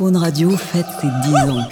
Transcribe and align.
Faune 0.00 0.16
Radio 0.16 0.56
fête 0.56 0.86
ses 0.98 1.08
10 1.28 1.36
ans. 1.50 1.68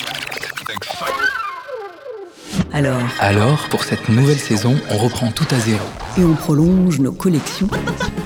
Alors, 2.75 3.01
Alors, 3.21 3.59
pour 3.71 3.83
cette 3.85 4.07
nouvelle 4.11 4.39
saison, 4.39 4.77
on 4.91 4.99
reprend 4.99 5.31
tout 5.33 5.47
à 5.51 5.59
zéro. 5.59 5.81
et 6.19 6.25
on 6.25 6.35
prolonge 6.35 6.99
nos 6.99 7.13
collections 7.13 7.69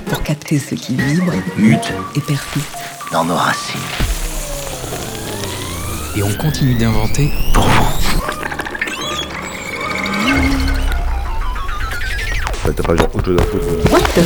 pour 0.09 0.21
capter 0.23 0.59
ce 0.59 0.75
qui 0.75 0.97
vibre 0.97 1.31
mute 1.55 1.93
et 2.17 2.19
persiste. 2.19 2.67
dans 3.13 3.23
nos 3.23 3.35
racines. 3.35 3.79
Et 6.17 6.23
on 6.23 6.33
continue 6.33 6.75
d'inventer 6.75 7.31
Pour 7.53 7.63
vous. 7.63 8.21
T'as 12.75 12.83
pas 12.83 12.95
genre 12.97 13.09
autre 13.15 13.25
chose 13.25 13.39
à 13.39 13.43
foutre. 13.43 13.89
What 13.89 13.99
the, 14.15 14.25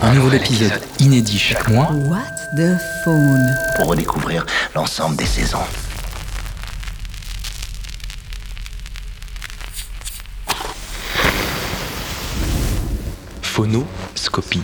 un 0.00 0.14
nouvel 0.14 0.40
épisode 0.40 0.72
inédit 1.00 1.38
chaque 1.38 1.68
mois. 1.68 1.90
what 1.92 2.37
the 2.54 2.76
Faune 3.04 3.56
Pour 3.76 3.88
redécouvrir 3.88 4.44
l'ensemble 4.74 5.16
des 5.16 5.26
saisons. 5.26 5.58
Phonoscopie. 13.42 14.62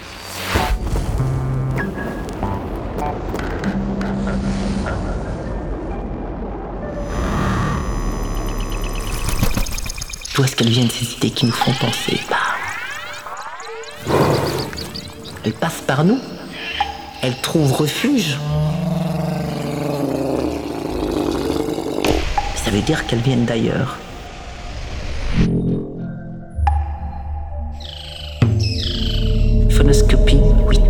D'où 10.34 10.44
est-ce 10.44 10.56
qu'elles 10.56 10.68
viennent 10.68 10.90
ces 10.90 11.12
idées 11.12 11.30
qui 11.30 11.46
nous 11.46 11.52
font 11.52 11.72
penser 11.74 12.20
Elles 15.44 15.52
passent 15.52 15.82
par 15.86 16.04
nous. 16.04 16.20
Elles 17.26 17.36
trouvent 17.36 17.72
refuge. 17.72 18.38
Ça 22.54 22.70
veut 22.70 22.82
dire 22.82 23.06
qu'elles 23.06 23.20
viennent 23.20 23.46
d'ailleurs. 23.46 23.96
Phonoscopie 29.70 30.38
8. 30.68 30.80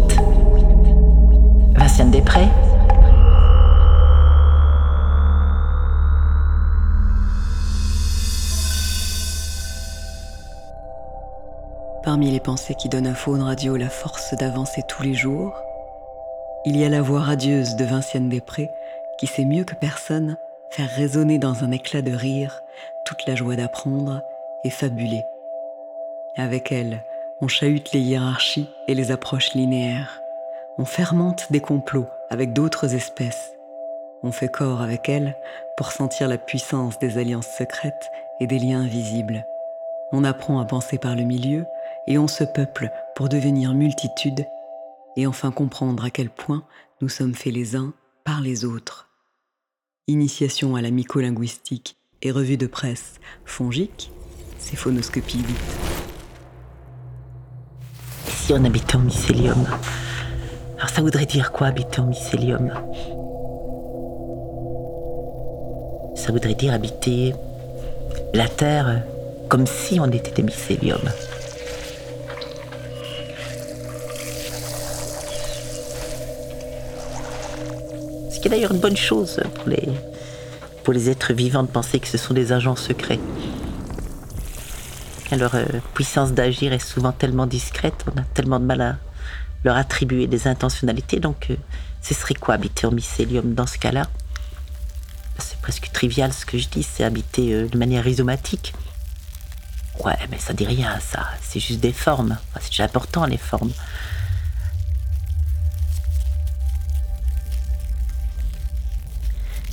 Vinciane 1.77 2.11
Després 2.11 2.49
Parmi 12.03 12.33
les 12.33 12.41
pensées 12.41 12.75
qui 12.75 12.89
donnent 12.89 13.07
à 13.07 13.15
Faune 13.15 13.43
Radio 13.43 13.77
la 13.77 13.89
force 13.89 14.35
d'avancer 14.35 14.83
tous 14.89 15.05
les 15.05 15.15
jours, 15.15 15.55
il 16.67 16.77
y 16.79 16.85
a 16.85 16.89
la 16.89 17.03
voix 17.03 17.21
radieuse 17.21 17.77
de 17.77 17.85
Vinciane 17.85 18.29
Després 18.29 18.71
qui 19.19 19.27
sait 19.27 19.45
mieux 19.45 19.65
que 19.65 19.75
personne 19.75 20.37
faire 20.71 20.89
résonner 20.89 21.39
dans 21.39 21.63
un 21.63 21.71
éclat 21.71 22.03
de 22.03 22.13
rire 22.13 22.63
toute 23.05 23.27
la 23.27 23.35
joie 23.35 23.57
d'apprendre 23.57 24.23
et 24.65 24.71
fabuler. 24.71 25.23
Avec 26.37 26.73
elle, 26.73 27.05
on 27.41 27.49
chahute 27.49 27.93
les 27.93 28.01
hiérarchies 28.01 28.71
et 28.89 28.95
les 28.95 29.13
approches 29.13 29.53
linéaires. 29.55 30.21
On 30.79 30.87
fermente 30.87 31.53
des 31.53 31.61
complots 31.61 32.09
avec 32.31 32.53
d'autres 32.53 32.95
espèces. 32.95 33.53
On 34.23 34.33
fait 34.33 34.49
corps 34.49 34.81
avec 34.81 35.09
elle 35.09 35.37
pour 35.77 35.93
sentir 35.93 36.29
la 36.29 36.39
puissance 36.39 36.99
des 36.99 37.19
alliances 37.19 37.47
secrètes 37.47 38.11
et 38.41 38.47
des 38.47 38.59
liens 38.59 38.81
invisibles. 38.81 39.45
On 40.13 40.25
apprend 40.25 40.59
à 40.61 40.65
penser 40.65 40.97
par 40.97 41.15
le 41.15 41.25
milieu 41.25 41.67
et 42.07 42.17
on 42.19 42.27
se 42.27 42.43
peuple 42.43 42.91
pour 43.15 43.29
devenir 43.29 43.75
multitude 43.75 44.47
et 45.17 45.27
enfin 45.27 45.51
comprendre 45.51 46.05
à 46.05 46.11
quel 46.11 46.31
point 46.31 46.65
nous 47.01 47.09
sommes 47.09 47.35
faits 47.35 47.53
les 47.53 47.77
uns 47.77 47.93
par 48.25 48.41
les 48.41 48.65
autres. 48.65 49.09
Initiation 50.07 50.77
à 50.77 50.83
la 50.83 50.91
mycolinguistique 50.91 51.97
et 52.23 52.31
revue 52.31 52.57
de 52.57 52.67
presse 52.67 53.15
fongique, 53.45 54.11
c'est 54.59 54.77
Phonoscopie 54.77 55.39
8. 55.39 55.57
Si 58.27 58.53
on 58.53 58.65
habitait 58.65 58.97
en 58.97 59.01
mycélium. 59.01 59.67
Alors 60.77 60.91
ça 60.91 61.01
voudrait 61.01 61.27
dire 61.27 61.53
quoi 61.53 61.69
habiter 61.69 62.01
en 62.01 62.07
mycélium? 62.07 62.73
Ça 66.15 66.33
voudrait 66.33 66.55
dire 66.55 66.73
habiter 66.73 67.35
la 68.35 68.49
Terre 68.49 69.03
comme 69.49 69.67
si 69.67 70.01
on 70.01 70.07
était 70.07 70.33
des 70.33 70.43
mycéliums. 70.43 71.11
D'ailleurs 78.55 78.71
une 78.71 78.79
bonne 78.79 78.97
chose 78.97 79.41
pour 79.57 79.69
les, 79.69 79.89
pour 80.85 80.93
les 80.93 81.11
êtres 81.11 81.33
vivants 81.33 81.65
de 81.65 81.69
penser 81.69 81.99
que 81.99 82.07
ce 82.07 82.17
sont 82.17 82.35
des 82.35 82.53
agents 82.53 82.77
secrets. 82.77 83.19
Leur 85.37 85.57
euh, 85.57 85.65
puissance 85.95 86.31
d'agir 86.31 86.73
est 86.73 86.79
souvent 86.79 87.11
tellement 87.11 87.47
discrète, 87.49 88.05
on 88.07 88.21
a 88.21 88.23
tellement 88.23 88.61
de 88.61 88.65
mal 88.65 88.81
à 88.81 88.97
leur 89.65 89.77
attribuer 89.77 90.29
des 90.29 90.47
intentionnalités. 90.47 91.19
Donc, 91.19 91.49
euh, 91.51 91.57
ce 92.01 92.15
serait 92.15 92.35
quoi 92.35 92.55
habiter 92.55 92.87
en 92.87 92.93
mycélium 92.93 93.55
dans 93.55 93.67
ce 93.67 93.77
cas-là? 93.79 94.07
C'est 95.39 95.59
presque 95.59 95.91
trivial 95.93 96.33
ce 96.33 96.47
que 96.47 96.57
je 96.57 96.69
dis, 96.69 96.85
c'est 96.85 97.03
habiter 97.03 97.53
euh, 97.53 97.67
de 97.67 97.77
manière 97.77 98.05
rhizomatique. 98.05 98.73
Ouais, 100.05 100.19
mais 100.31 100.39
ça 100.39 100.53
dit 100.53 100.67
rien, 100.67 101.01
ça. 101.01 101.27
C'est 101.43 101.59
juste 101.59 101.81
des 101.81 101.93
formes. 101.93 102.37
C'est 102.61 102.71
déjà 102.71 102.85
important, 102.85 103.25
les 103.25 103.39
formes. 103.39 103.73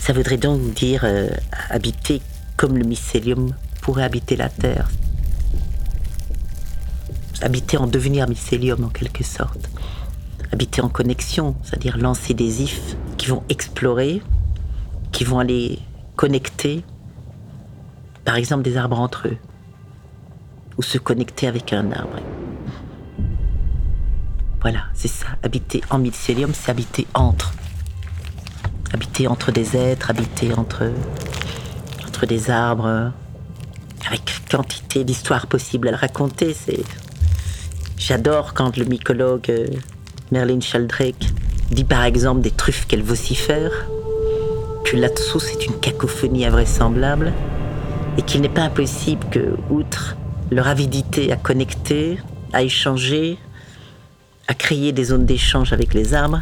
Ça 0.01 0.13
voudrait 0.13 0.37
donc 0.37 0.73
dire 0.73 1.01
euh, 1.03 1.29
habiter 1.69 2.23
comme 2.57 2.75
le 2.75 2.83
mycélium 2.83 3.53
pourrait 3.83 4.03
habiter 4.03 4.35
la 4.35 4.49
Terre. 4.49 4.89
Habiter 7.43 7.77
en 7.77 7.85
devenir 7.85 8.27
mycélium 8.27 8.83
en 8.83 8.89
quelque 8.89 9.23
sorte. 9.23 9.69
Habiter 10.51 10.81
en 10.81 10.89
connexion, 10.89 11.55
c'est-à-dire 11.61 11.99
lancer 11.99 12.33
des 12.33 12.63
ifs 12.63 12.95
qui 13.17 13.27
vont 13.27 13.43
explorer, 13.47 14.23
qui 15.11 15.23
vont 15.23 15.37
aller 15.37 15.77
connecter, 16.15 16.83
par 18.25 18.37
exemple 18.37 18.63
des 18.63 18.77
arbres 18.77 18.99
entre 18.99 19.27
eux, 19.27 19.37
ou 20.79 20.81
se 20.81 20.97
connecter 20.97 21.45
avec 21.45 21.73
un 21.73 21.91
arbre. 21.91 22.17
Voilà, 24.61 24.85
c'est 24.95 25.07
ça. 25.07 25.27
Habiter 25.43 25.81
en 25.91 25.99
mycélium, 25.99 26.53
c'est 26.55 26.71
habiter 26.71 27.05
entre. 27.13 27.53
Habiter 28.93 29.27
entre 29.27 29.51
des 29.51 29.75
êtres, 29.77 30.09
habiter 30.09 30.53
entre, 30.53 30.91
des 32.27 32.49
arbres, 32.51 33.11
avec 34.05 34.21
quantité 34.51 35.03
d'histoires 35.03 35.47
possibles 35.47 35.87
à 35.87 35.95
raconter. 35.95 36.55
J'adore 37.97 38.53
quand 38.53 38.77
le 38.77 38.85
mycologue 38.85 39.49
euh, 39.49 39.67
Merlin 40.31 40.59
Sheldrake 40.59 41.25
dit 41.71 41.83
par 41.83 42.03
exemple 42.03 42.41
des 42.41 42.51
truffes 42.51 42.85
qu'elle 42.85 43.03
vocifère, 43.03 43.71
que 44.83 44.97
là-dessous 44.97 45.39
c'est 45.39 45.65
une 45.65 45.79
cacophonie 45.79 46.45
invraisemblable, 46.45 47.31
et 48.17 48.21
qu'il 48.23 48.41
n'est 48.41 48.49
pas 48.49 48.63
impossible 48.63 49.25
que, 49.31 49.55
outre 49.69 50.17
leur 50.51 50.67
avidité 50.67 51.31
à 51.31 51.37
connecter, 51.37 52.17
à 52.51 52.61
échanger, 52.63 53.37
à 54.47 54.53
créer 54.53 54.91
des 54.91 55.05
zones 55.05 55.25
d'échange 55.25 55.71
avec 55.71 55.93
les 55.93 56.13
arbres, 56.13 56.41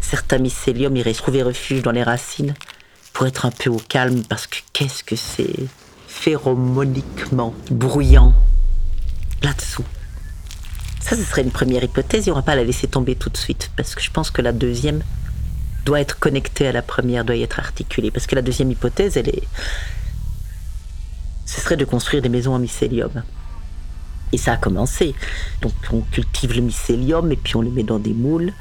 certains 0.00 0.38
mycéliums 0.38 0.96
iraient 0.96 1.14
trouver 1.14 1.42
refuge 1.42 1.82
dans 1.82 1.92
les 1.92 2.02
racines 2.02 2.54
pour 3.12 3.26
être 3.26 3.46
un 3.46 3.50
peu 3.50 3.70
au 3.70 3.78
calme 3.78 4.22
parce 4.28 4.46
que 4.46 4.58
qu'est-ce 4.72 5.04
que 5.04 5.16
c'est 5.16 5.54
phéromoniquement 6.06 7.54
bruyant 7.70 8.34
là-dessous. 9.42 9.84
Ça, 11.00 11.16
ce 11.16 11.22
serait 11.22 11.42
une 11.42 11.50
première 11.50 11.82
hypothèse 11.82 12.28
et 12.28 12.30
on 12.30 12.34
va 12.34 12.42
pas 12.42 12.54
la 12.54 12.64
laisser 12.64 12.86
tomber 12.86 13.14
tout 13.14 13.30
de 13.30 13.36
suite 13.36 13.70
parce 13.76 13.94
que 13.94 14.02
je 14.02 14.10
pense 14.10 14.30
que 14.30 14.42
la 14.42 14.52
deuxième 14.52 15.02
doit 15.84 16.00
être 16.00 16.18
connectée 16.18 16.66
à 16.66 16.72
la 16.72 16.82
première, 16.82 17.24
doit 17.24 17.36
y 17.36 17.42
être 17.42 17.58
articulée 17.58 18.10
parce 18.10 18.26
que 18.26 18.34
la 18.34 18.42
deuxième 18.42 18.70
hypothèse, 18.70 19.16
elle 19.16 19.28
est, 19.28 19.42
ce 21.46 21.60
serait 21.60 21.76
de 21.76 21.84
construire 21.84 22.22
des 22.22 22.28
maisons 22.28 22.54
en 22.54 22.58
mycélium. 22.58 23.22
Et 24.32 24.38
ça 24.38 24.52
a 24.52 24.56
commencé. 24.56 25.14
Donc 25.62 25.72
on 25.90 26.02
cultive 26.02 26.54
le 26.54 26.62
mycélium 26.62 27.32
et 27.32 27.36
puis 27.36 27.56
on 27.56 27.62
le 27.62 27.70
met 27.70 27.82
dans 27.82 27.98
des 27.98 28.12
moules 28.12 28.52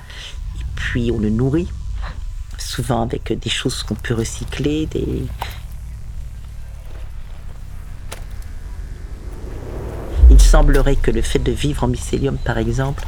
puis 0.80 1.12
on 1.12 1.20
le 1.20 1.30
nourrit, 1.30 1.68
souvent 2.58 3.04
avec 3.04 3.31
des 3.38 3.50
choses 3.50 3.84
qu'on 3.84 3.96
peut 3.96 4.16
recycler. 4.16 4.88
Il 10.31 10.42
semblerait 10.42 10.96
que 10.96 11.12
le 11.12 11.22
fait 11.22 11.40
de 11.40 11.52
vivre 11.52 11.84
en 11.84 11.88
mycélium, 11.88 12.38
par 12.38 12.58
exemple, 12.58 13.06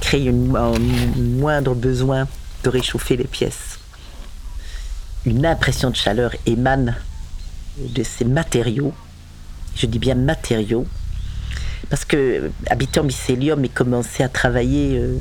crée 0.00 0.28
un 0.28 0.78
moindre 1.16 1.74
besoin 1.74 2.26
de 2.62 2.68
réchauffer 2.70 3.16
les 3.16 3.26
pièces. 3.26 3.80
Une 5.26 5.44
impression 5.44 5.90
de 5.90 5.96
chaleur 5.96 6.30
émane 6.46 6.94
de 7.76 8.02
ces 8.02 8.24
matériaux. 8.24 8.94
Je 9.74 9.86
dis 9.86 9.98
bien 9.98 10.14
matériaux, 10.14 10.86
parce 11.90 12.04
que 12.04 12.50
habiter 12.70 13.00
en 13.00 13.04
mycélium 13.04 13.64
et 13.64 13.68
commencer 13.68 14.22
à 14.22 14.28
travailler 14.28 14.96
euh, 14.96 15.18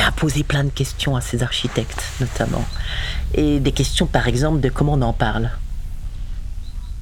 a 0.00 0.12
posé 0.12 0.42
plein 0.42 0.64
de 0.64 0.70
questions 0.70 1.16
à 1.16 1.20
ces 1.20 1.42
architectes, 1.42 2.02
notamment. 2.20 2.64
Et 3.34 3.60
des 3.60 3.72
questions, 3.72 4.06
par 4.06 4.28
exemple, 4.28 4.60
de 4.60 4.68
comment 4.68 4.94
on 4.94 5.02
en 5.02 5.12
parle. 5.12 5.50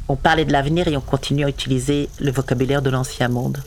On 0.08 0.16
parlait 0.16 0.44
de 0.44 0.52
l'avenir 0.52 0.88
et 0.88 0.96
on 0.96 1.00
continue 1.00 1.44
à 1.44 1.48
utiliser 1.48 2.08
le 2.20 2.30
vocabulaire 2.30 2.82
de 2.82 2.90
l'ancien 2.90 3.28
monde. 3.28 3.62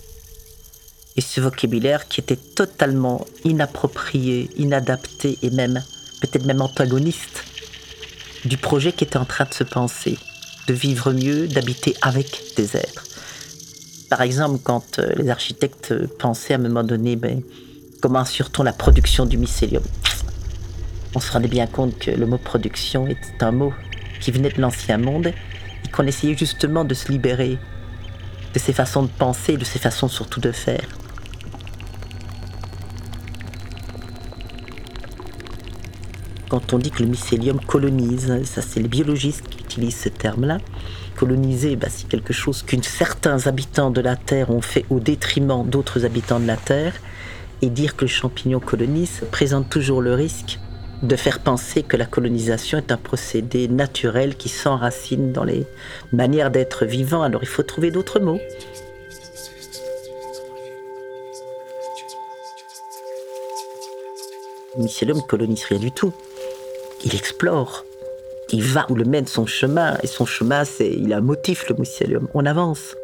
Et 1.16 1.22
ce 1.22 1.40
vocabulaire 1.40 2.08
qui 2.08 2.20
était 2.20 2.36
totalement 2.36 3.26
inapproprié, 3.44 4.50
inadapté 4.58 5.38
et 5.42 5.50
même, 5.50 5.82
peut-être 6.22 6.46
même 6.46 6.62
antagoniste 6.62 7.46
du 8.44 8.58
projet 8.58 8.92
qui 8.92 9.06
était 9.06 9.18
en 9.18 9.26
train 9.26 9.46
de 9.46 9.54
se 9.54 9.64
penser, 9.64 10.18
de 10.68 10.74
vivre 10.74 11.14
mieux, 11.14 11.48
d'habiter 11.48 11.96
avec 12.02 12.56
des 12.58 12.76
êtres. 12.78 13.04
Par 14.10 14.22
exemple, 14.22 14.60
quand 14.64 15.00
euh, 15.00 15.14
les 15.16 15.30
architectes 15.30 15.94
pensaient 16.20 16.54
à 16.54 16.58
un 16.58 16.60
moment 16.60 16.84
donné, 16.84 17.16
ben, 17.16 17.42
comment 18.02 18.20
assure-t-on 18.20 18.64
la 18.64 18.74
production 18.74 19.26
du 19.26 19.38
mycélium 19.38 19.84
On 21.16 21.20
se 21.20 21.32
rendait 21.32 21.48
bien 21.48 21.68
compte 21.68 21.98
que 21.98 22.12
le 22.12 22.26
mot 22.26 22.38
production 22.38 23.08
était 23.08 23.44
un 23.44 23.52
mot 23.52 23.74
qui 24.20 24.32
venait 24.32 24.50
de 24.50 24.62
l'ancien 24.62 24.98
monde 24.98 25.28
et 25.28 25.88
qu'on 25.92 26.06
essayait 26.06 26.38
justement 26.38 26.84
de 26.84 26.94
se 26.94 27.12
libérer 27.12 27.58
de 28.54 28.60
ses 28.60 28.74
façons 28.74 29.04
de 29.04 29.10
penser 29.10 29.58
de 29.58 29.66
ses 29.66 29.80
façons 29.80 30.08
surtout 30.08 30.40
de 30.40 30.52
faire. 30.52 30.88
Quand 36.48 36.74
on 36.74 36.78
dit 36.78 36.92
que 36.92 37.04
le 37.04 37.10
mycélium 37.10 37.60
colonise, 37.60 38.44
ça 38.46 38.62
c'est 38.62 38.80
les 38.80 38.88
biologistes 38.88 39.48
qui 39.50 39.60
utilisent 39.60 40.00
ce 40.00 40.10
terme-là, 40.10 40.60
coloniser, 41.16 41.76
bah, 41.76 41.88
c'est 41.90 42.08
quelque 42.08 42.34
chose 42.34 42.62
qu'une 42.62 42.84
certains 42.84 43.48
habitants 43.48 43.92
de 43.92 44.00
la 44.00 44.16
Terre 44.16 44.52
ont 44.52 44.62
fait 44.62 44.86
au 44.90 45.00
détriment 45.00 45.68
d'autres 45.68 46.06
habitants 46.06 46.40
de 46.40 46.48
la 46.48 46.58
Terre. 46.58 46.94
Et 47.62 47.70
dire 47.70 47.96
que 47.96 48.06
le 48.06 48.10
champignon 48.10 48.60
colonise 48.60 49.22
présente 49.32 49.70
toujours 49.70 50.02
le 50.02 50.14
risque 50.14 50.60
de 51.02 51.16
faire 51.16 51.40
penser 51.40 51.84
que 51.84 51.98
la 51.98 52.06
colonisation 52.06 52.78
est 52.78 52.92
un 52.92 52.98
procédé 52.98 53.68
naturel 53.68 54.36
qui 54.36 54.50
s'enracine 54.50 55.32
dans 55.32 55.44
les 55.44 55.66
manières 56.12 56.52
d'être 56.52 56.86
vivant. 56.86 57.22
Alors 57.22 57.44
il 57.44 57.48
faut 57.48 57.64
trouver 57.64 57.92
d'autres 57.92 58.20
mots. 58.20 58.40
Mycélium 64.78 65.18
ne 65.18 65.24
colonise 65.24 65.64
rien 65.66 65.80
du 65.80 65.92
tout. 65.92 66.14
Il 67.04 67.16
explore 67.16 67.86
il 68.52 68.64
va 68.64 68.86
où 68.90 68.96
le 68.96 69.06
mène 69.06 69.28
son 69.28 69.46
chemin. 69.46 69.98
Et 70.04 70.08
son 70.08 70.26
chemin, 70.26 70.66
c'est, 70.66 70.90
il 70.90 71.14
a 71.14 71.18
un 71.18 71.22
motif, 71.22 71.68
le 71.70 71.76
mycélium. 71.76 72.28
On 72.34 72.46
avance. 72.46 72.96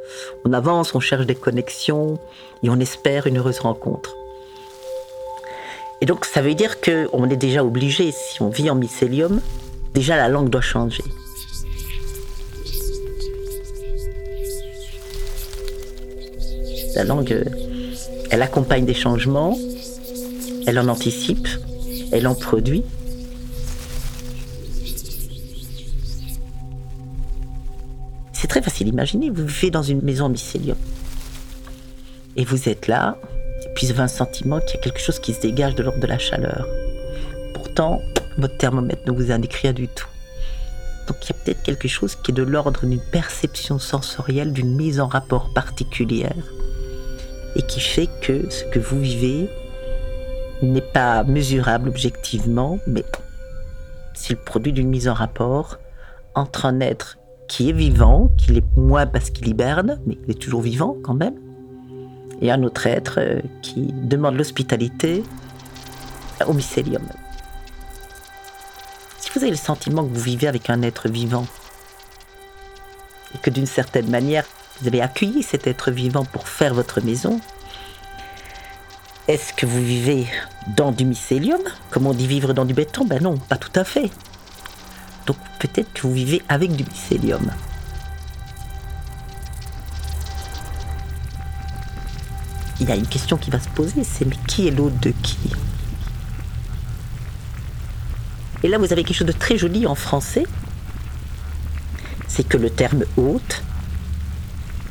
On 0.45 0.53
avance, 0.53 0.93
on 0.95 0.99
cherche 0.99 1.25
des 1.25 1.35
connexions 1.35 2.19
et 2.63 2.69
on 2.69 2.79
espère 2.79 3.27
une 3.27 3.37
heureuse 3.37 3.59
rencontre. 3.59 4.15
Et 6.01 6.05
donc, 6.05 6.25
ça 6.25 6.41
veut 6.41 6.55
dire 6.55 6.81
qu'on 6.81 7.29
est 7.29 7.37
déjà 7.37 7.63
obligé, 7.63 8.11
si 8.11 8.41
on 8.41 8.49
vit 8.49 8.69
en 8.69 8.75
mycélium, 8.75 9.39
déjà 9.93 10.17
la 10.17 10.27
langue 10.27 10.49
doit 10.49 10.61
changer. 10.61 11.03
La 16.95 17.03
langue, 17.03 17.45
elle 18.29 18.41
accompagne 18.41 18.85
des 18.85 18.93
changements, 18.93 19.57
elle 20.67 20.77
en 20.79 20.87
anticipe, 20.87 21.47
elle 22.11 22.27
en 22.27 22.35
produit. 22.35 22.83
très 28.51 28.61
facile. 28.61 28.89
Imaginez, 28.89 29.29
vous 29.29 29.45
vivez 29.45 29.71
dans 29.71 29.81
une 29.81 30.01
maison 30.01 30.27
mycélium. 30.27 30.75
Et 32.35 32.43
vous 32.43 32.67
êtes 32.67 32.87
là, 32.87 33.17
et 33.81 33.85
puis 33.85 33.87
vous 33.87 33.93
avez 33.93 34.03
un 34.03 34.07
sentiment 34.07 34.59
qu'il 34.59 34.75
y 34.75 34.77
a 34.77 34.81
quelque 34.81 34.99
chose 34.99 35.17
qui 35.17 35.33
se 35.33 35.41
dégage 35.41 35.73
de 35.73 35.81
l'ordre 35.81 35.99
de 35.99 36.05
la 36.05 36.19
chaleur. 36.19 36.67
Pourtant, 37.53 38.01
votre 38.37 38.55
thermomètre 38.57 39.01
ne 39.07 39.11
vous 39.11 39.31
indique 39.31 39.53
rien 39.53 39.73
du 39.73 39.87
tout. 39.87 40.07
Donc 41.07 41.17
il 41.23 41.29
y 41.29 41.31
a 41.31 41.43
peut-être 41.43 41.63
quelque 41.63 41.87
chose 41.87 42.15
qui 42.15 42.31
est 42.31 42.33
de 42.33 42.43
l'ordre 42.43 42.85
d'une 42.85 43.01
perception 43.11 43.79
sensorielle, 43.79 44.53
d'une 44.53 44.75
mise 44.75 44.99
en 44.99 45.07
rapport 45.07 45.51
particulière, 45.53 46.35
et 47.55 47.63
qui 47.63 47.79
fait 47.79 48.07
que 48.21 48.51
ce 48.51 48.65
que 48.65 48.77
vous 48.77 48.99
vivez 48.99 49.49
n'est 50.61 50.81
pas 50.81 51.23
mesurable 51.23 51.89
objectivement, 51.89 52.77
mais 52.85 53.03
c'est 54.13 54.33
le 54.33 54.39
produit 54.39 54.73
d'une 54.73 54.89
mise 54.89 55.07
en 55.07 55.15
rapport 55.15 55.79
entre 56.35 56.65
un 56.65 56.81
être 56.81 57.17
qui 57.47 57.69
est 57.69 57.73
vivant, 57.73 58.29
qui 58.37 58.57
est 58.57 58.77
moins 58.77 59.07
parce 59.07 59.31
qu'il 59.31 59.47
hiberne, 59.47 59.99
mais 60.05 60.19
il 60.23 60.31
est 60.31 60.39
toujours 60.39 60.61
vivant 60.61 60.95
quand 61.03 61.15
même, 61.15 61.35
et 62.41 62.51
un 62.51 62.63
autre 62.63 62.87
être 62.87 63.19
euh, 63.19 63.39
qui 63.61 63.93
demande 63.93 64.35
l'hospitalité 64.35 65.23
au 66.47 66.53
mycélium. 66.53 67.07
Si 69.19 69.29
vous 69.33 69.43
avez 69.43 69.51
le 69.51 69.57
sentiment 69.57 70.03
que 70.03 70.13
vous 70.13 70.21
vivez 70.21 70.47
avec 70.47 70.69
un 70.69 70.81
être 70.81 71.07
vivant, 71.07 71.45
et 73.33 73.37
que 73.37 73.49
d'une 73.49 73.67
certaine 73.67 74.09
manière, 74.09 74.45
vous 74.81 74.87
avez 74.87 75.01
accueilli 75.01 75.43
cet 75.43 75.67
être 75.67 75.91
vivant 75.91 76.25
pour 76.25 76.47
faire 76.47 76.73
votre 76.73 77.01
maison, 77.01 77.39
est-ce 79.27 79.53
que 79.53 79.65
vous 79.65 79.81
vivez 79.81 80.27
dans 80.75 80.91
du 80.91 81.05
mycélium, 81.05 81.61
comme 81.91 82.07
on 82.07 82.13
dit 82.13 82.27
vivre 82.27 82.53
dans 82.53 82.65
du 82.65 82.73
béton? 82.73 83.05
Ben 83.05 83.21
non, 83.21 83.37
pas 83.37 83.57
tout 83.57 83.71
à 83.75 83.83
fait. 83.83 84.09
Donc 85.27 85.37
peut-être 85.59 85.93
que 85.93 86.01
vous 86.01 86.13
vivez 86.13 86.41
avec 86.49 86.75
du 86.75 86.83
mycélium. 86.83 87.51
Il 92.81 92.89
y 92.89 92.91
a 92.91 92.95
une 92.95 93.05
question 93.05 93.37
qui 93.37 93.51
va 93.51 93.59
se 93.59 93.69
poser, 93.69 94.03
c'est 94.03 94.25
mais 94.25 94.35
qui 94.47 94.67
est 94.67 94.71
l'hôte 94.71 94.99
de 95.01 95.11
qui? 95.11 95.37
Et 98.63 98.67
là, 98.67 98.79
vous 98.79 98.91
avez 98.91 99.03
quelque 99.03 99.15
chose 99.15 99.27
de 99.27 99.31
très 99.33 99.55
joli 99.55 99.85
en 99.85 99.93
français. 99.93 100.47
C'est 102.27 102.43
que 102.43 102.57
le 102.57 102.71
terme 102.71 103.03
hôte 103.17 103.61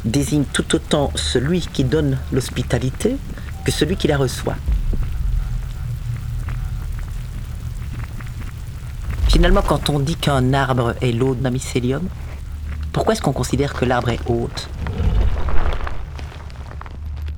désigne 0.04 0.44
tout 0.44 0.76
autant 0.76 1.10
celui 1.16 1.62
qui 1.62 1.82
donne 1.82 2.16
l'hospitalité 2.30 3.16
que 3.64 3.72
celui 3.72 3.96
qui 3.96 4.06
la 4.06 4.16
reçoit. 4.16 4.56
Finalement, 9.26 9.62
quand 9.62 9.90
on 9.90 9.98
dit 9.98 10.14
qu'un 10.14 10.54
arbre 10.54 10.94
est 11.00 11.10
l'hôte 11.10 11.40
d'un 11.42 11.50
mycélium, 11.50 12.08
pourquoi 12.92 13.14
est-ce 13.14 13.22
qu'on 13.22 13.32
considère 13.32 13.74
que 13.74 13.84
l'arbre 13.84 14.10
est 14.10 14.20
hôte? 14.28 14.68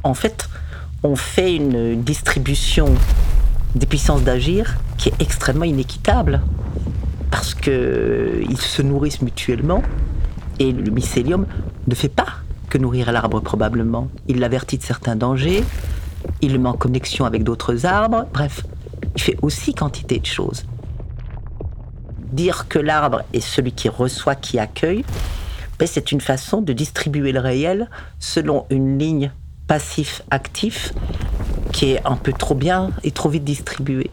En 0.02 0.14
fait, 0.14 0.49
on 1.02 1.16
fait 1.16 1.56
une 1.56 2.02
distribution 2.02 2.94
des 3.75 3.87
puissances 3.87 4.23
d'agir 4.23 4.76
qui 4.99 5.09
est 5.09 5.21
extrêmement 5.21 5.64
inéquitable 5.64 6.40
parce 7.30 7.54
qu'ils 7.54 8.59
se 8.59 8.82
nourrissent 8.82 9.23
mutuellement 9.23 9.82
et 10.59 10.73
le 10.73 10.90
mycélium 10.90 11.47
ne 11.87 11.94
fait 11.94 12.09
pas 12.09 12.28
que 12.68 12.78
nourrir 12.78 13.11
l'arbre 13.12 13.40
probablement. 13.40 14.09
Il 14.28 14.40
l'avertit 14.40 14.78
de 14.78 14.82
certains 14.82 15.16
dangers, 15.16 15.64
il 16.40 16.52
le 16.52 16.59
met 16.59 16.68
en 16.68 16.75
connexion 16.75 17.25
avec 17.25 17.42
d'autres 17.42 17.87
arbres, 17.87 18.26
bref, 18.32 18.64
il 19.16 19.23
fait 19.23 19.37
aussi 19.42 19.75
quantité 19.75 20.18
de 20.18 20.26
choses 20.26 20.64
dire 22.32 22.66
que 22.68 22.78
l'arbre 22.78 23.23
est 23.32 23.40
celui 23.40 23.73
qui 23.73 23.88
reçoit, 23.88 24.35
qui 24.35 24.59
accueille, 24.59 25.04
ben, 25.78 25.87
c'est 25.87 26.12
une 26.12 26.21
façon 26.21 26.61
de 26.61 26.73
distribuer 26.73 27.32
le 27.32 27.40
réel 27.40 27.88
selon 28.18 28.66
une 28.71 28.99
ligne 28.99 29.32
passif-actif 29.66 30.92
qui 31.73 31.92
est 31.92 32.07
un 32.07 32.16
peu 32.16 32.33
trop 32.33 32.54
bien 32.54 32.90
et 33.02 33.11
trop 33.11 33.28
vite 33.28 33.45
distribuée. 33.45 34.11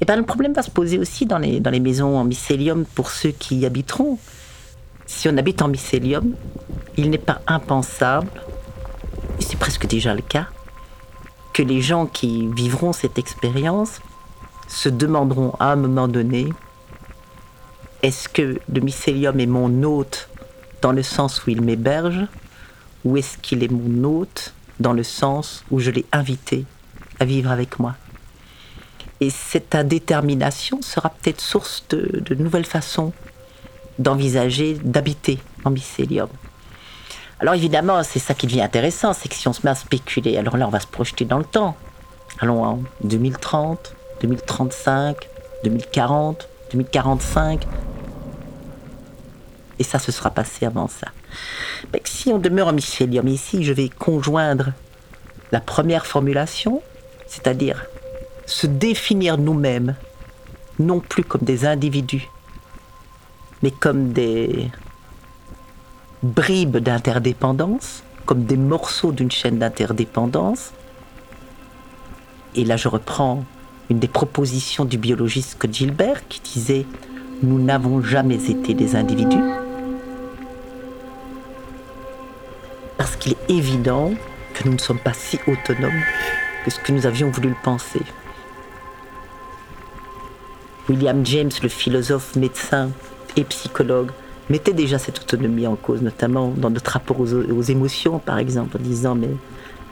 Et 0.00 0.04
ben, 0.04 0.16
le 0.16 0.24
problème 0.24 0.52
va 0.52 0.62
se 0.62 0.70
poser 0.70 0.98
aussi 0.98 1.26
dans 1.26 1.38
les, 1.38 1.60
dans 1.60 1.70
les 1.70 1.80
maisons 1.80 2.18
en 2.18 2.24
mycélium 2.24 2.84
pour 2.84 3.10
ceux 3.10 3.30
qui 3.30 3.56
y 3.56 3.66
habiteront. 3.66 4.18
Si 5.06 5.28
on 5.28 5.36
habite 5.36 5.62
en 5.62 5.68
mycélium, 5.68 6.34
il 6.96 7.10
n'est 7.10 7.18
pas 7.18 7.40
impensable, 7.46 8.28
et 9.40 9.42
c'est 9.42 9.58
presque 9.58 9.86
déjà 9.86 10.14
le 10.14 10.22
cas, 10.22 10.48
que 11.54 11.62
les 11.62 11.80
gens 11.80 12.06
qui 12.06 12.48
vivront 12.54 12.92
cette 12.92 13.18
expérience 13.18 14.00
se 14.68 14.88
demanderont 14.88 15.54
à 15.58 15.72
un 15.72 15.76
moment 15.76 16.08
donné 16.08 16.48
est-ce 18.02 18.28
que 18.28 18.58
le 18.68 18.80
mycélium 18.80 19.40
est 19.40 19.46
mon 19.46 19.82
hôte 19.82 20.28
dans 20.82 20.92
le 20.92 21.02
sens 21.02 21.44
où 21.46 21.50
il 21.50 21.62
m'héberge 21.62 22.26
ou 23.04 23.16
est-ce 23.16 23.38
qu'il 23.38 23.64
est 23.64 23.70
mon 23.70 24.04
hôte 24.04 24.52
dans 24.80 24.92
le 24.92 25.02
sens 25.02 25.64
où 25.70 25.80
je 25.80 25.90
l'ai 25.90 26.04
invité 26.12 26.64
à 27.18 27.24
vivre 27.24 27.50
avec 27.50 27.78
moi 27.78 27.94
Et 29.20 29.30
cette 29.30 29.74
indétermination 29.74 30.82
sera 30.82 31.10
peut-être 31.10 31.40
source 31.40 31.84
de, 31.88 32.34
nouvelles 32.34 32.66
façons 32.66 33.12
d'envisager, 33.98 34.74
d'habiter 34.84 35.38
en 35.64 35.70
mycélium. 35.70 36.28
Alors 37.40 37.54
évidemment, 37.54 38.02
c'est 38.02 38.18
ça 38.18 38.34
qui 38.34 38.46
devient 38.46 38.62
intéressant, 38.62 39.12
c'est 39.12 39.28
que 39.28 39.34
si 39.34 39.48
on 39.48 39.52
se 39.52 39.60
met 39.64 39.70
à 39.70 39.74
spéculer, 39.74 40.36
alors 40.36 40.56
là 40.56 40.66
on 40.66 40.70
va 40.70 40.80
se 40.80 40.86
projeter 40.86 41.24
dans 41.24 41.38
le 41.38 41.44
temps. 41.44 41.76
Allons 42.40 42.64
en 42.64 42.82
2030, 43.04 43.94
2035, 44.20 45.16
2040, 45.64 46.48
2045. 46.72 47.66
Et 49.78 49.84
ça 49.84 49.98
se 49.98 50.12
sera 50.12 50.30
passé 50.30 50.66
avant 50.66 50.88
ça. 50.88 51.08
Mais 51.92 52.02
si 52.04 52.32
on 52.32 52.38
demeure 52.38 52.68
en 52.68 52.72
mycélium, 52.72 53.28
ici 53.28 53.64
je 53.64 53.72
vais 53.72 53.88
conjoindre 53.88 54.72
la 55.52 55.60
première 55.60 56.06
formulation, 56.06 56.82
c'est-à-dire 57.26 57.86
se 58.46 58.66
définir 58.66 59.38
nous-mêmes, 59.38 59.96
non 60.78 61.00
plus 61.00 61.24
comme 61.24 61.42
des 61.42 61.64
individus, 61.64 62.28
mais 63.62 63.70
comme 63.70 64.12
des 64.12 64.70
bribes 66.22 66.78
d'interdépendance, 66.78 68.02
comme 68.24 68.44
des 68.44 68.56
morceaux 68.56 69.12
d'une 69.12 69.30
chaîne 69.30 69.58
d'interdépendance. 69.58 70.72
Et 72.54 72.64
là, 72.64 72.76
je 72.76 72.88
reprends 72.88 73.44
une 73.90 73.98
des 73.98 74.08
propositions 74.08 74.84
du 74.84 74.98
biologiste 74.98 75.58
Gilbert 75.72 76.26
qui 76.28 76.40
disait 76.40 76.86
Nous 77.42 77.62
n'avons 77.62 78.02
jamais 78.02 78.50
été 78.50 78.74
des 78.74 78.96
individus. 78.96 79.65
Qu'il 83.26 83.34
est 83.34 83.50
évident 83.58 84.12
que 84.54 84.68
nous 84.68 84.74
ne 84.74 84.78
sommes 84.78 85.00
pas 85.00 85.12
si 85.12 85.40
autonomes 85.48 86.00
que 86.64 86.70
ce 86.70 86.78
que 86.78 86.92
nous 86.92 87.06
avions 87.06 87.28
voulu 87.28 87.48
le 87.48 87.56
penser. 87.60 88.02
William 90.88 91.26
James, 91.26 91.50
le 91.60 91.68
philosophe, 91.68 92.36
médecin 92.36 92.90
et 93.34 93.42
psychologue, 93.42 94.12
mettait 94.48 94.72
déjà 94.72 94.98
cette 94.98 95.18
autonomie 95.18 95.66
en 95.66 95.74
cause, 95.74 96.02
notamment 96.02 96.50
dans 96.56 96.70
notre 96.70 96.92
rapport 96.92 97.18
aux, 97.18 97.34
aux 97.34 97.62
émotions, 97.62 98.20
par 98.20 98.38
exemple, 98.38 98.76
en 98.76 98.80
disant 98.80 99.16
mais 99.16 99.30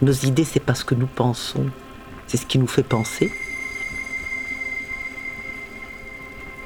nos 0.01 0.13
idées, 0.13 0.45
c'est 0.45 0.61
pas 0.61 0.77
ce 0.77 0.85
que 0.85 0.95
nous 0.95 1.09
pensons, 1.09 1.67
c'est 2.29 2.37
ce 2.37 2.47
qui 2.47 2.61
nous 2.61 2.69
fait 2.69 2.85
penser. 2.85 3.33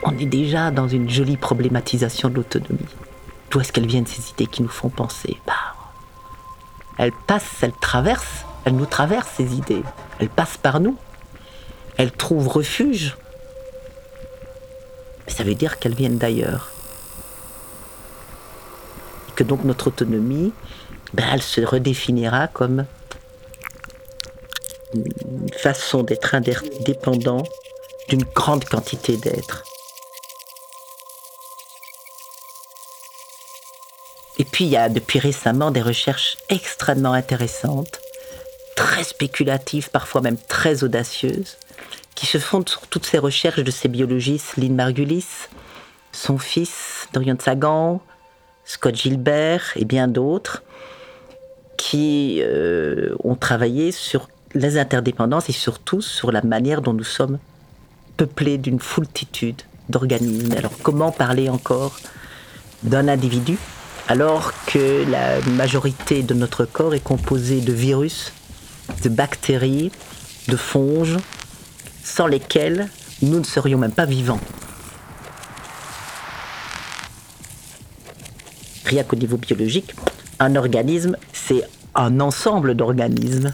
On 0.03 0.19
est 0.19 0.27
déjà 0.27 0.71
dans 0.71 0.87
une 0.87 1.09
jolie 1.09 1.39
problématisation 1.39 2.29
de 2.29 2.35
l'autonomie. 2.35 2.95
D'où 3.51 3.61
est-ce 3.61 3.73
qu'elles 3.73 3.87
viennent 3.87 4.07
ces 4.07 4.33
idées 4.33 4.47
qui 4.47 4.63
nous 4.63 4.69
font 4.69 4.91
penser? 4.91 5.39
Bah, 5.47 5.78
Elles 6.99 7.13
passent, 7.13 7.63
elles 7.63 7.73
traversent, 7.73 8.45
elles 8.65 8.77
nous 8.77 8.87
traversent 8.87 9.31
ces 9.37 9.55
idées. 9.55 9.85
Elles 10.19 10.29
passent 10.29 10.59
par 10.59 10.81
nous. 10.81 10.97
Elles 11.97 12.13
trouvent 12.13 12.49
refuge. 12.49 13.17
Mais 15.27 15.33
ça 15.33 15.45
veut 15.45 15.55
dire 15.55 15.79
qu'elles 15.79 15.95
viennent 15.95 16.19
d'ailleurs 16.19 16.71
que 19.39 19.45
donc 19.45 19.63
notre 19.63 19.87
autonomie, 19.87 20.53
ben, 21.15 21.25
elle 21.33 21.43
se 21.43 21.61
redéfinira 21.61 22.49
comme 22.49 22.87
une 24.95 25.53
façon 25.57 26.03
d'être 26.03 26.35
indépendant 26.35 27.45
d'une 28.09 28.25
grande 28.35 28.65
quantité 28.65 29.17
d'êtres. 29.17 29.63
Et 34.39 34.45
puis 34.45 34.65
il 34.65 34.71
y 34.71 34.77
a 34.77 34.89
depuis 34.89 35.19
récemment 35.19 35.71
des 35.71 35.83
recherches 35.83 36.37
extrêmement 36.49 37.13
intéressantes, 37.13 38.01
très 38.77 39.03
spéculatives, 39.03 39.91
parfois 39.91 40.21
même 40.21 40.37
très 40.37 40.85
audacieuses, 40.85 41.57
qui 42.15 42.27
se 42.27 42.39
fondent 42.39 42.69
sur 42.69 42.87
toutes 42.87 43.07
ces 43.07 43.19
recherches 43.19 43.63
de 43.63 43.71
ces 43.71 43.89
biologistes, 43.89 44.57
Lynn 44.57 44.75
Margulis, 44.75 45.27
son 46.13 46.39
fils, 46.39 47.09
Dorian 47.13 47.37
Sagan, 47.39 48.01
Scott 48.65 48.95
Gilbert 48.95 49.73
et 49.77 49.85
bien 49.85 50.09
d'autres, 50.09 50.63
qui 51.77 52.41
euh, 52.43 53.15
ont 53.25 53.37
travaillé 53.37 53.93
sur 53.93 54.29
les 54.55 54.79
interdépendances 54.79 55.49
et 55.49 55.53
surtout 55.53 56.01
sur 56.01 56.33
la 56.33 56.43
manière 56.43 56.83
dont 56.83 56.93
nous 56.93 57.05
sommes 57.05 57.39
peuplés 58.17 58.59
d'une 58.59 58.81
foultitude 58.81 59.63
d'organismes. 59.89 60.55
Alors 60.57 60.73
comment 60.83 61.13
parler 61.13 61.49
encore 61.49 61.99
d'un 62.83 63.09
individu 63.09 63.59
alors 64.09 64.53
que 64.67 65.05
la 65.11 65.41
majorité 65.53 66.23
de 66.23 66.35
notre 66.35 66.65
corps 66.65 66.95
est 66.95 67.05
composée 67.05 67.61
de 67.61 67.73
virus, 67.73 68.33
de 69.05 69.09
bactéries, 69.09 69.93
de 70.49 70.57
fonges, 70.57 71.19
sans 72.03 72.27
lesquels 72.27 72.89
nous 73.23 73.39
ne 73.39 73.45
serions 73.45 73.79
même 73.79 73.93
pas 73.93 74.07
vivants. 74.07 74.41
rien 78.89 79.05
qu'au 79.05 79.17
niveau 79.17 79.37
biologique, 79.37 79.95
un 80.41 80.57
organisme, 80.57 81.17
c'est 81.33 81.63
un 81.95 82.21
ensemble 82.21 82.75
d'organismes. 82.75 83.53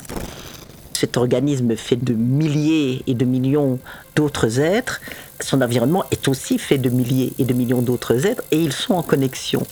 Cet 0.93 1.17
organisme 1.17 1.77
fait 1.77 1.97
de 1.97 2.15
milliers 2.15 3.03
et 3.07 3.15
de 3.15 3.25
millions 3.25 3.79
d'autres 4.15 4.61
êtres. 4.61 5.01
Son 5.41 5.61
environnement 5.61 6.05
est 6.13 6.29
aussi 6.29 6.59
fait 6.59 6.79
de 6.79 6.89
milliers 6.89 7.33
et 7.39 7.45
de 7.45 7.53
millions 7.53 7.83
d'autres 7.83 8.27
êtres 8.27 8.45
et 8.53 8.59
ils 8.59 8.73
sont 8.73 8.95
en 8.95 9.03
connexion. 9.03 9.67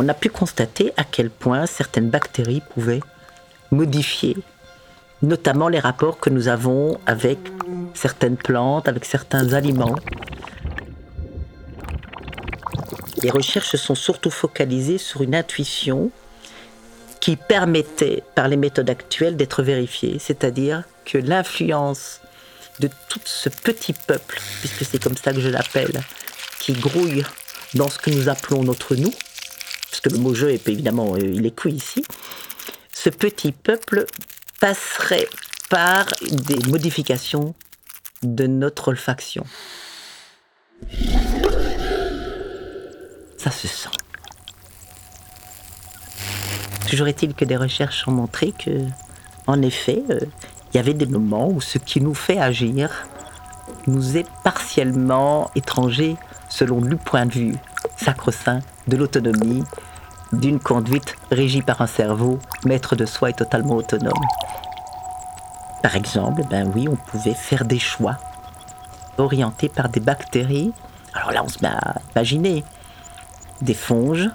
On 0.00 0.08
a 0.08 0.14
pu 0.14 0.30
constater 0.30 0.92
à 0.96 1.04
quel 1.04 1.28
point 1.28 1.66
certaines 1.66 2.08
bactéries 2.08 2.62
pouvaient 2.74 3.00
modifier 3.72 4.36
notamment 5.22 5.68
les 5.68 5.80
rapports 5.80 6.20
que 6.20 6.30
nous 6.30 6.46
avons 6.46 7.00
avec 7.06 7.38
certaines 7.94 8.36
plantes, 8.36 8.88
avec 8.88 9.04
certains 9.04 9.52
aliments, 9.52 9.96
les 13.22 13.30
recherches 13.30 13.74
sont 13.74 13.96
surtout 13.96 14.30
focalisées 14.30 14.98
sur 14.98 15.22
une 15.22 15.34
intuition 15.34 16.12
qui 17.20 17.34
permettait, 17.34 18.22
par 18.36 18.46
les 18.46 18.56
méthodes 18.56 18.90
actuelles, 18.90 19.36
d'être 19.36 19.64
vérifiée, 19.64 20.20
c'est-à-dire 20.20 20.84
que 21.04 21.18
l'influence 21.18 22.20
de 22.78 22.88
tout 23.08 23.20
ce 23.24 23.48
petit 23.48 23.92
peuple, 23.92 24.40
puisque 24.60 24.84
c'est 24.84 25.02
comme 25.02 25.16
ça 25.16 25.32
que 25.32 25.40
je 25.40 25.48
l'appelle, 25.48 26.00
qui 26.60 26.74
grouille 26.74 27.24
dans 27.74 27.88
ce 27.88 27.98
que 27.98 28.10
nous 28.10 28.28
appelons 28.28 28.62
notre 28.62 28.94
nous, 28.94 29.12
parce 30.00 30.14
que 30.14 30.16
le 30.16 30.22
mot 30.22 30.32
jeu 30.32 30.50
est 30.50 30.68
évidemment, 30.68 31.14
euh, 31.14 31.18
il 31.18 31.44
est 31.44 31.56
cuit 31.56 31.72
ici, 31.72 32.04
ce 32.92 33.10
petit 33.10 33.50
peuple 33.50 34.06
passerait 34.60 35.26
par 35.70 36.06
des 36.30 36.70
modifications 36.70 37.56
de 38.22 38.46
notre 38.46 38.88
olfaction. 38.88 39.44
ça 43.38 43.50
se 43.50 43.66
sent. 43.66 43.88
Toujours 46.88 47.08
est-il 47.08 47.34
que 47.34 47.44
des 47.44 47.56
recherches 47.56 48.06
ont 48.06 48.12
montré 48.12 48.52
que, 48.52 48.84
en 49.48 49.62
effet, 49.62 50.02
euh, 50.10 50.20
il 50.72 50.76
y 50.76 50.80
avait 50.80 50.94
des 50.94 51.06
moments 51.06 51.48
où 51.48 51.60
ce 51.60 51.78
qui 51.78 52.00
nous 52.00 52.14
fait 52.14 52.38
agir 52.38 53.08
nous 53.88 54.16
est 54.16 54.26
partiellement 54.44 55.50
étranger 55.56 56.16
selon 56.48 56.80
le 56.80 56.96
point 56.96 57.26
de 57.26 57.32
vue 57.32 57.54
sacro-saint 57.96 58.60
de 58.88 58.96
l'autonomie, 58.96 59.64
d'une 60.32 60.60
conduite 60.60 61.16
régie 61.30 61.62
par 61.62 61.80
un 61.80 61.86
cerveau, 61.86 62.38
maître 62.64 62.96
de 62.96 63.06
soi 63.06 63.30
et 63.30 63.34
totalement 63.34 63.76
autonome. 63.76 64.12
Par 65.82 65.96
exemple, 65.96 66.42
ben 66.50 66.70
oui, 66.74 66.88
on 66.88 66.96
pouvait 66.96 67.34
faire 67.34 67.64
des 67.64 67.78
choix 67.78 68.16
orientés 69.16 69.68
par 69.68 69.88
des 69.88 70.00
bactéries. 70.00 70.72
Alors 71.14 71.32
là, 71.32 71.42
on 71.44 71.48
se 71.48 71.58
met 71.62 71.68
à 71.68 71.94
imaginer 72.14 72.64
des 73.62 73.74
fonges 73.74 74.28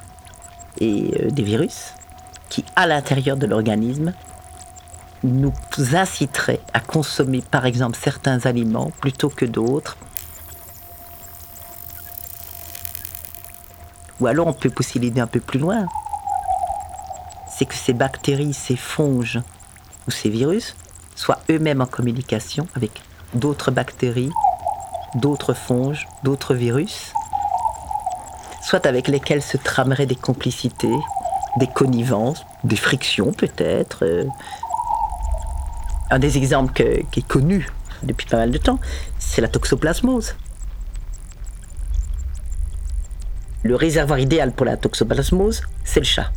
et 0.80 1.12
euh, 1.20 1.30
des 1.30 1.44
virus 1.44 1.94
qui, 2.50 2.66
à 2.76 2.88
l'intérieur 2.88 3.38
de 3.38 3.46
l'organisme, 3.46 4.14
nous 5.24 5.54
inciteraient 5.94 6.60
à 6.74 6.80
consommer 6.80 7.42
par 7.50 7.66
exemple 7.66 7.98
certains 8.02 8.46
aliments 8.46 8.92
plutôt 9.00 9.30
que 9.30 9.46
d'autres. 9.46 9.98
Ou 14.20 14.28
alors 14.28 14.48
on 14.48 14.54
peut 14.54 14.70
pousser 14.70 15.00
l'idée 15.00 15.22
un 15.22 15.28
peu 15.28 15.40
plus 15.40 15.60
loin. 15.60 15.88
C'est 17.48 17.66
que 17.66 17.76
ces 17.76 17.94
bactéries, 17.94 18.54
ces 18.54 18.76
fonges 18.76 19.40
ou 20.08 20.12
ces 20.12 20.30
virus 20.30 20.76
soient 21.16 21.40
eux-mêmes 21.50 21.82
en 21.82 21.86
communication 21.86 22.68
avec 22.76 23.02
d'autres 23.34 23.72
bactéries, 23.72 24.32
d'autres 25.16 25.54
fonges, 25.54 26.08
d'autres 26.24 26.54
virus, 26.54 27.14
soit 28.62 28.86
avec 28.86 29.08
lesquels 29.08 29.42
se 29.42 29.58
trameraient 29.58 30.06
des 30.06 30.16
complicités, 30.16 30.96
des 31.58 31.68
connivences, 31.68 32.46
des 32.64 32.76
frictions 32.76 33.32
peut-être. 33.32 34.04
Euh. 34.04 34.26
Un 36.10 36.20
des 36.20 36.38
exemples 36.38 36.74
qui 37.12 37.20
est 37.20 37.28
connu 37.28 37.68
depuis 38.04 38.28
pas 38.28 38.38
mal 38.38 38.52
de 38.52 38.58
temps, 38.58 38.80
c'est 39.20 39.42
la 39.42 39.48
toxoplasmose. 39.48 40.36
Le 43.64 43.76
réservoir 43.76 44.20
idéal 44.20 44.52
pour 44.52 44.66
la 44.66 44.76
toxoplasmose, 44.76 45.62
c'est 45.86 46.02
le 46.02 46.06
chat. 46.06 46.32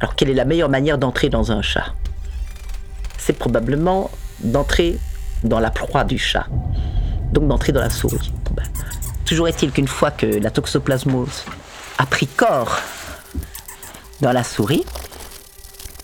Alors 0.00 0.16
quelle 0.16 0.30
est 0.30 0.34
la 0.34 0.46
meilleure 0.46 0.70
manière 0.70 0.96
d'entrer 0.96 1.28
dans 1.28 1.52
un 1.52 1.60
chat? 1.60 1.94
C'est 3.18 3.34
probablement 3.34 4.10
d'entrer 4.40 4.98
dans 5.44 5.60
la 5.60 5.70
proie 5.70 6.04
du 6.04 6.18
chat, 6.18 6.46
donc 7.32 7.46
d'entrer 7.46 7.72
dans 7.72 7.80
la 7.80 7.90
souris. 7.90 8.32
Ben, 8.52 8.64
Toujours 9.26 9.48
est-il 9.48 9.70
qu'une 9.70 9.86
fois 9.86 10.10
que 10.10 10.26
la 10.26 10.50
toxoplasmose 10.50 11.44
a 11.98 12.06
pris 12.06 12.26
corps 12.26 12.78
dans 14.22 14.32
la 14.32 14.42
souris, 14.42 14.84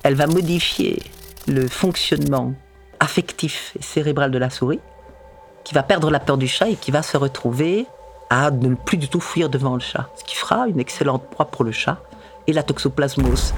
elle 0.03 0.15
va 0.15 0.27
modifier 0.27 1.03
le 1.49 1.67
fonctionnement 1.67 2.53
affectif 3.01 3.73
et 3.79 3.83
cérébral 3.83 4.31
de 4.31 4.39
la 4.39 4.51
souris, 4.51 4.81
qui 5.65 5.75
va 5.75 5.83
perdre 5.83 6.11
la 6.11 6.21
peur 6.21 6.37
du 6.37 6.47
chat 6.47 6.69
et 6.69 6.77
qui 6.77 6.91
va 6.91 7.03
se 7.03 7.17
retrouver 7.17 7.87
à 8.31 8.51
ne 8.51 8.75
plus 8.75 8.97
du 8.97 9.09
tout 9.09 9.21
fuir 9.21 9.49
devant 9.49 9.75
le 9.75 9.81
chat, 9.81 10.09
ce 10.17 10.25
qui 10.25 10.35
fera 10.35 10.67
une 10.69 10.81
excellente 10.81 11.29
proie 11.31 11.47
pour 11.47 11.65
le 11.65 11.73
chat 11.73 11.99
et 12.47 12.53
la 12.53 12.63
toxoplasmose. 12.63 13.55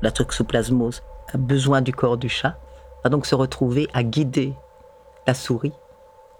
la 0.00 0.10
toxoplasmose, 0.10 1.02
a 1.32 1.38
besoin 1.38 1.82
du 1.82 1.92
corps 1.92 2.16
du 2.16 2.28
chat, 2.28 2.56
va 3.04 3.10
donc 3.10 3.26
se 3.26 3.34
retrouver 3.34 3.88
à 3.92 4.02
guider 4.02 4.54
la 5.26 5.34
souris 5.34 5.72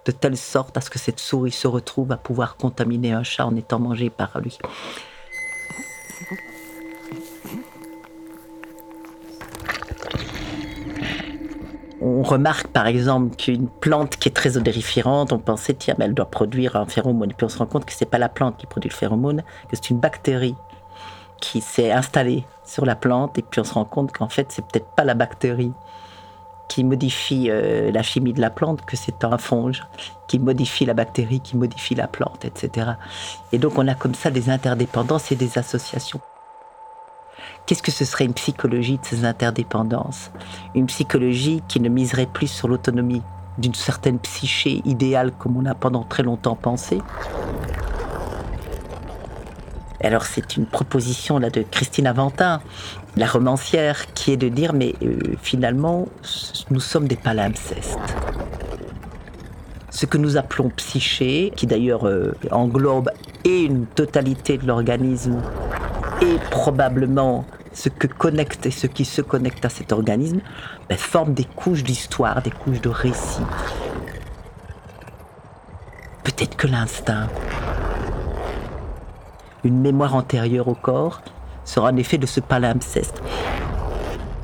de 0.07 0.13
telle 0.13 0.37
sorte 0.37 0.77
à 0.77 0.81
ce 0.81 0.89
que 0.89 0.99
cette 0.99 1.21
souris 1.21 1.53
se 1.53 1.67
retrouve 1.69 2.13
à 2.13 2.17
pouvoir 2.17 2.57
contaminer 2.57 3.13
un 3.13 3.23
chat 3.23 3.45
en 3.45 3.55
étant 3.57 3.79
mangé 3.79 4.09
par 4.09 4.41
lui. 4.41 4.59
On 12.01 12.23
remarque 12.23 12.69
par 12.69 12.87
exemple 12.87 13.35
qu'une 13.35 13.69
plante 13.69 14.17
qui 14.17 14.29
est 14.29 14.33
très 14.33 14.57
odoriférante, 14.57 15.33
on 15.33 15.39
pensait 15.39 15.75
tiens 15.75 15.97
mais 15.99 16.05
elle 16.05 16.15
doit 16.15 16.31
produire 16.31 16.77
un 16.77 16.87
phéromone, 16.87 17.33
puis 17.37 17.45
on 17.45 17.49
se 17.49 17.59
rend 17.59 17.67
compte 17.67 17.85
que 17.85 17.93
c'est 17.93 18.07
pas 18.07 18.19
la 18.19 18.29
plante 18.29 18.57
qui 18.57 18.67
produit 18.67 18.89
le 18.89 18.95
phéromone, 18.95 19.43
que 19.69 19.75
c'est 19.75 19.91
une 19.91 19.99
bactérie 19.99 20.55
qui 21.41 21.61
s'est 21.61 21.91
installée 21.91 22.45
sur 22.65 22.85
la 22.85 22.95
plante, 22.95 23.37
et 23.39 23.43
puis 23.43 23.61
on 23.61 23.65
se 23.65 23.75
rend 23.75 23.85
compte 23.85 24.13
qu'en 24.13 24.29
fait 24.29 24.47
c'est 24.51 24.65
peut-être 24.65 24.89
pas 24.95 25.05
la 25.05 25.15
bactérie 25.15 25.73
qui 26.69 26.85
modifie 26.85 27.49
euh, 27.51 27.91
la 27.91 28.03
chimie 28.03 28.33
de 28.33 28.41
la 28.41 28.51
plante, 28.51 28.85
que 28.85 28.97
c'est 28.97 29.25
un 29.25 29.39
fonge 29.39 29.85
qui 30.29 30.39
modifie 30.39 30.85
la 30.85 30.95
bactérie, 30.95 31.41
qui 31.41 31.57
modifie 31.57 31.95
la 31.95 32.07
plante, 32.07 32.45
etc. 32.45 32.91
Et 33.53 33.59
donc 33.59 33.77
on 33.79 33.89
a 33.89 33.95
comme 33.95 34.15
ça 34.15 34.31
des 34.31 34.51
interdépendances 34.51 35.33
et 35.33 35.37
des 35.37 35.59
associations. 35.59 36.21
Qu'est-ce 37.67 37.83
que 37.83 37.91
ce 37.91 38.05
serait 38.05 38.25
une 38.25 38.35
psychologie 38.35 38.99
de 38.99 39.05
ces 39.05 39.25
interdépendances? 39.25 40.31
Une 40.75 40.87
psychologie 40.87 41.63
qui 41.69 41.81
ne 41.81 41.89
miserait 41.89 42.27
plus 42.27 42.47
sur 42.47 42.69
l'autonomie 42.69 43.23
d'une 43.59 43.75
certaine 43.75 44.19
psyché 44.19 44.83
idéale 44.85 45.33
comme 45.39 45.57
on 45.57 45.67
a 45.67 45.75
pendant 45.75 46.05
très 46.05 46.23
longtemps 46.23 46.57
pensé? 46.57 47.01
Alors 50.01 50.25
c'est 50.25 50.57
une 50.57 50.67
proposition 50.67 51.39
là 51.39 51.51
de 51.51 51.63
Christine 51.63 52.07
Aventin, 52.07 52.61
la 53.17 53.27
romancière, 53.27 54.13
qui 54.15 54.31
est 54.33 54.37
de 54.37 54.49
dire 54.49 54.73
mais 54.73 54.95
euh, 55.03 55.19
finalement 55.43 56.07
nous 56.71 56.81
sommes 56.81 57.09
des 57.09 57.17
palimpsestes. 57.17 57.99
Ce 59.91 60.07
que 60.07 60.17
nous 60.17 60.37
appelons 60.37 60.71
psyché, 60.77 61.53
qui 61.57 61.67
d'ailleurs 61.67 62.07
euh, 62.07 62.33
englobe 62.53 63.11
et 63.45 63.63
une 63.63 63.87
totalité 63.87 64.57
de 64.57 64.67
l'organisme 64.67 65.43
et 66.21 66.39
probablement 66.51 67.45
ce 67.73 67.89
que 67.89 68.07
connecte 68.07 68.67
et 68.67 68.71
ce 68.71 68.87
qui 68.87 69.05
se 69.05 69.23
connecte 69.23 69.65
à 69.65 69.69
cet 69.69 69.93
organisme, 69.93 70.41
ben, 70.89 70.99
forme 70.99 71.35
des 71.35 71.45
couches 71.45 71.85
d'histoire, 71.85 72.43
des 72.43 72.51
couches 72.51 72.81
de 72.81 72.89
récit. 72.89 73.43
Peut-être 76.25 76.57
que 76.57 76.67
l'instinct, 76.67 77.29
une 79.65 79.81
mémoire 79.81 80.15
antérieure 80.15 80.69
au 80.69 80.75
corps, 80.75 81.21
sera 81.65 81.91
un 81.91 81.97
effet 81.97 82.19
de 82.19 82.27
ce 82.27 82.41
palimpseste. 82.41 83.23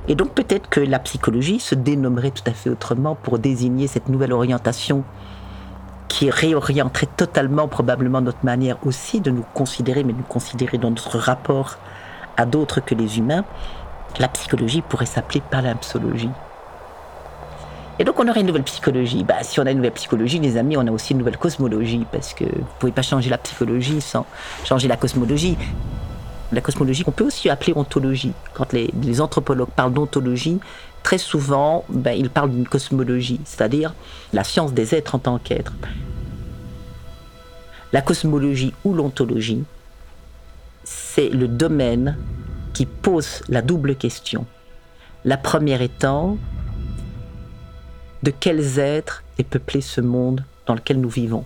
Et 0.07 0.14
donc 0.14 0.31
peut-être 0.31 0.69
que 0.69 0.81
la 0.81 0.99
psychologie 0.99 1.61
se 1.61 1.75
dénommerait 1.75 2.31
tout 2.31 2.43
à 2.47 2.52
fait 2.52 2.69
autrement 2.69 3.14
pour 3.14 3.38
désigner 3.38 3.87
cette 3.87 4.09
nouvelle 4.09 4.33
orientation 4.33 5.02
qui 6.14 6.30
réorienterait 6.30 7.09
totalement 7.16 7.66
probablement 7.66 8.21
notre 8.21 8.44
manière 8.44 8.76
aussi 8.87 9.21
de 9.21 9.33
nous 9.33 9.44
considérer, 9.52 10.04
mais 10.04 10.12
nous 10.12 10.23
considérer 10.23 10.78
dans 10.78 10.90
notre 10.90 11.18
rapport 11.18 11.76
à 12.37 12.47
d'autres 12.47 12.78
que 12.78 12.94
les 12.94 13.18
humains. 13.18 13.44
La 14.21 14.28
psychologie 14.28 14.80
pourrait 14.80 15.06
s'appeler 15.06 15.42
palimpsologie. 15.50 16.30
Et 17.99 18.04
donc 18.04 18.21
on 18.21 18.28
aurait 18.28 18.42
une 18.42 18.47
nouvelle 18.47 18.62
psychologie. 18.62 19.25
Bah, 19.25 19.42
si 19.42 19.59
on 19.59 19.66
a 19.66 19.73
une 19.73 19.78
nouvelle 19.78 19.90
psychologie, 19.90 20.38
les 20.38 20.56
amis, 20.56 20.76
on 20.76 20.87
a 20.87 20.92
aussi 20.92 21.14
une 21.14 21.18
nouvelle 21.18 21.37
cosmologie, 21.37 22.06
parce 22.12 22.33
que 22.33 22.44
vous 22.44 22.61
ne 22.61 22.78
pouvez 22.78 22.92
pas 22.92 23.02
changer 23.02 23.28
la 23.28 23.38
psychologie 23.38 24.00
sans 24.00 24.25
changer 24.64 24.87
la 24.87 24.97
cosmologie. 24.97 25.59
La 26.52 26.61
cosmologie, 26.61 27.02
on 27.09 27.11
peut 27.11 27.25
aussi 27.25 27.50
appeler 27.50 27.73
ontologie. 27.75 28.35
Quand 28.52 28.73
les, 28.73 29.21
anthropologues 29.21 29.71
parlent 29.75 29.92
d'ontologie, 29.92 30.61
très 31.05 31.19
souvent, 31.19 31.85
ben, 31.88 32.12
ils 32.12 32.31
parlent 32.31 32.51
d'une 32.51 32.67
cosmologie, 32.67 33.40
c'est-à-dire 33.45 33.95
la 34.33 34.43
science 34.43 34.73
des 34.73 34.97
êtres 34.97 35.14
en 35.14 35.21
tant 35.21 35.38
qu'êtres. 35.38 35.75
La 37.93 38.03
cosmologie 38.03 38.75
ou 38.85 38.95
l'ontologie, 38.95 39.62
c'est 40.83 41.29
le 41.29 41.47
domaine 41.47 42.17
qui 42.73 42.87
pose 42.87 43.43
la 43.49 43.62
double 43.62 43.95
question. 43.95 44.47
La 45.25 45.37
première 45.37 45.83
étant, 45.83 46.37
de 48.23 48.31
quels 48.33 48.79
êtres 48.81 49.23
est 49.38 49.45
peuplé 49.45 49.81
ce 49.83 50.01
monde 50.01 50.43
dans 50.67 50.75
lequel 50.75 51.01
nous 51.01 51.11
vivons? 51.11 51.45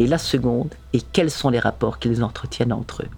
Et 0.00 0.06
la 0.06 0.18
seconde 0.18 0.74
est 0.92 1.06
quels 1.12 1.30
sont 1.30 1.50
les 1.50 1.58
rapports 1.60 1.98
qu'ils 1.98 2.22
entretiennent 2.22 2.72
entre 2.72 3.04
eux? 3.04 3.17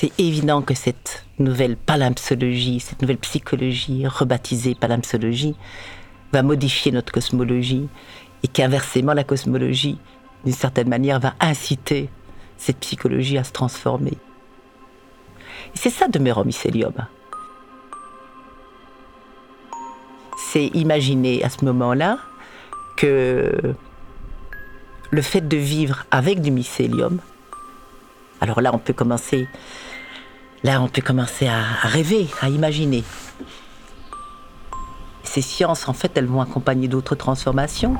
C'est 0.00 0.12
évident 0.20 0.62
que 0.62 0.74
cette 0.74 1.24
nouvelle 1.40 1.76
palimpsologie, 1.76 2.78
cette 2.78 3.02
nouvelle 3.02 3.18
psychologie 3.18 4.06
rebaptisée 4.06 4.76
palimpsologie, 4.76 5.56
va 6.32 6.44
modifier 6.44 6.92
notre 6.92 7.12
cosmologie 7.12 7.88
et 8.44 8.46
qu'inversement 8.46 9.12
la 9.12 9.24
cosmologie, 9.24 9.98
d'une 10.44 10.54
certaine 10.54 10.88
manière, 10.88 11.18
va 11.18 11.34
inciter 11.40 12.10
cette 12.56 12.78
psychologie 12.78 13.38
à 13.38 13.42
se 13.42 13.50
transformer. 13.50 14.12
C'est 15.74 15.90
ça 15.90 16.06
de 16.06 16.20
mycélium. 16.20 16.94
C'est 20.36 20.66
imaginer 20.74 21.42
à 21.42 21.48
ce 21.48 21.64
moment-là 21.64 22.20
que 22.96 23.74
le 25.10 25.22
fait 25.22 25.40
de 25.40 25.56
vivre 25.56 26.06
avec 26.12 26.40
du 26.40 26.52
mycélium, 26.52 27.18
alors 28.40 28.60
là 28.60 28.70
on 28.72 28.78
peut 28.78 28.92
commencer 28.92 29.48
Là, 30.64 30.82
on 30.82 30.88
peut 30.88 31.02
commencer 31.02 31.46
à, 31.46 31.62
rêver, 31.82 32.28
à 32.40 32.48
imaginer. 32.48 33.04
Ces 35.22 35.40
sciences, 35.40 35.88
en 35.88 35.92
fait, 35.92 36.12
elles 36.16 36.26
vont 36.26 36.40
accompagner 36.40 36.88
d'autres 36.88 37.14
transformations. 37.14 37.94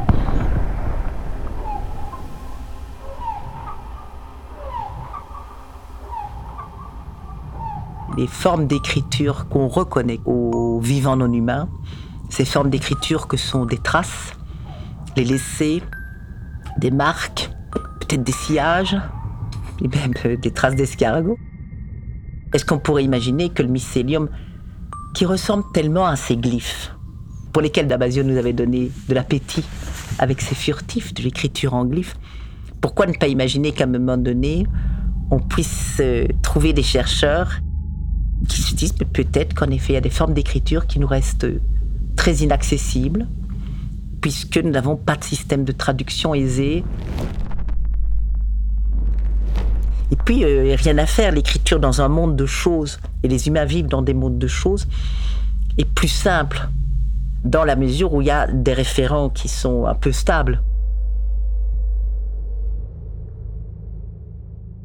Les 8.16 8.27
formes 8.27 8.66
d'écriture 8.66 9.47
qu'on 9.49 9.68
reconnaît 9.68 10.21
aux 10.25 10.81
vivants 10.81 11.16
non 11.16 11.33
humains, 11.33 11.68
ces 12.29 12.44
formes 12.44 12.71
d'écriture 12.71 13.29
que 13.29 13.37
sont 13.37 13.66
des 13.66 13.79
traces, 13.79 14.33
les 15.16 15.25
laissés, 15.25 15.81
des 16.79 16.90
marques, 16.90 17.51
peut-être 18.01 18.25
des 18.25 18.33
sillages, 18.33 18.97
et 19.81 19.87
même 19.87 20.14
euh, 20.25 20.37
des 20.37 20.51
traces 20.51 20.75
d'escargots. 20.75 21.38
Est-ce 22.53 22.65
qu'on 22.65 22.79
pourrait 22.79 23.05
imaginer 23.05 23.51
que 23.51 23.63
le 23.63 23.69
mycélium, 23.69 24.29
qui 25.15 25.27
ressemble 25.27 25.65
tellement 25.73 26.07
à 26.07 26.17
ces 26.17 26.37
glyphes, 26.37 26.95
pour 27.53 27.63
lesquels 27.63 27.89
Damasio 27.89 28.23
nous 28.23 28.37
avait 28.37 28.53
donné 28.53 28.91
de 29.09 29.15
l'appétit 29.15 29.65
avec 30.19 30.41
ses 30.41 30.55
furtifs 30.55 31.15
de 31.15 31.23
l'écriture 31.23 31.75
en 31.75 31.85
glyphes, 31.85 32.17
pourquoi 32.81 33.07
ne 33.07 33.13
pas 33.13 33.29
imaginer 33.29 33.73
qu'à 33.73 33.85
un 33.85 33.89
moment 33.89 34.17
donné, 34.17 34.67
on 35.31 35.41
puisse 35.41 35.99
euh, 36.01 36.27
trouver 36.43 36.73
des 36.73 36.83
chercheurs 36.83 37.61
qui 38.49 38.63
se 38.63 38.75
disent 38.75 38.93
peut-être 38.93 39.55
qu'en 39.55 39.71
effet, 39.71 39.93
il 39.93 39.95
y 39.95 39.99
a 39.99 40.01
des 40.01 40.11
formes 40.11 40.33
d'écriture 40.33 40.87
qui 40.87 40.99
nous 41.01 41.07
restent 41.07 41.47
très 42.17 42.37
inaccessibles, 42.37 43.27
puisque 44.21 44.59
nous 44.59 44.71
n'avons 44.71 44.97
pas 44.97 45.17
de 45.17 45.25
système 45.25 45.65
de 45.65 45.73
traduction 45.73 46.35
aisé 46.35 46.85
et 50.11 50.16
puis, 50.16 50.44
euh, 50.44 50.75
rien 50.77 50.99
à 50.99 51.07
faire, 51.07 51.33
l'écriture 51.33 51.81
dans 51.81 52.01
un 52.01 52.09
monde 52.09 52.37
de 52.37 52.47
choses, 52.47 52.99
et 53.23 53.29
les 53.29 53.49
humains 53.49 53.64
vivent 53.64 53.88
dans 53.88 54.03
des 54.03 54.14
mondes 54.14 54.38
de 54.38 54.47
choses, 54.47 54.87
est 55.77 55.85
plus 55.85 56.09
simple, 56.09 56.68
dans 57.44 57.64
la 57.64 57.77
mesure 57.77 58.14
où 58.14 58.21
il 58.21 58.27
y 58.27 58.31
a 58.31 58.47
des 58.47 58.73
référents 58.73 59.29
qui 59.29 59.49
sont 59.49 59.87
un 59.87 59.94
peu 59.94 60.12
stables. 60.12 60.62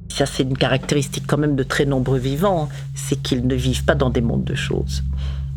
Ça, 0.09 0.25
c'est 0.27 0.43
une 0.43 0.57
caractéristique 0.57 1.23
quand 1.25 1.39
même 1.39 1.55
de 1.55 1.63
très 1.63 1.85
nombreux 1.85 2.19
vivants, 2.19 2.69
c'est 2.93 3.15
qu'ils 3.15 3.47
ne 3.47 3.55
vivent 3.55 3.83
pas 3.85 3.95
dans 3.95 4.11
des 4.11 4.21
mondes 4.21 4.43
de 4.43 4.53
choses. 4.53 5.03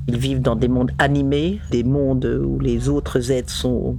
Ils 0.09 0.17
vivent 0.17 0.41
dans 0.41 0.57
des 0.57 0.69
mondes 0.69 0.93
animés, 0.99 1.61
des 1.71 1.85
mondes 1.85 2.25
où 2.25 2.59
les 2.61 2.89
autres 2.89 3.31
êtres 3.33 3.51
sont 3.51 3.99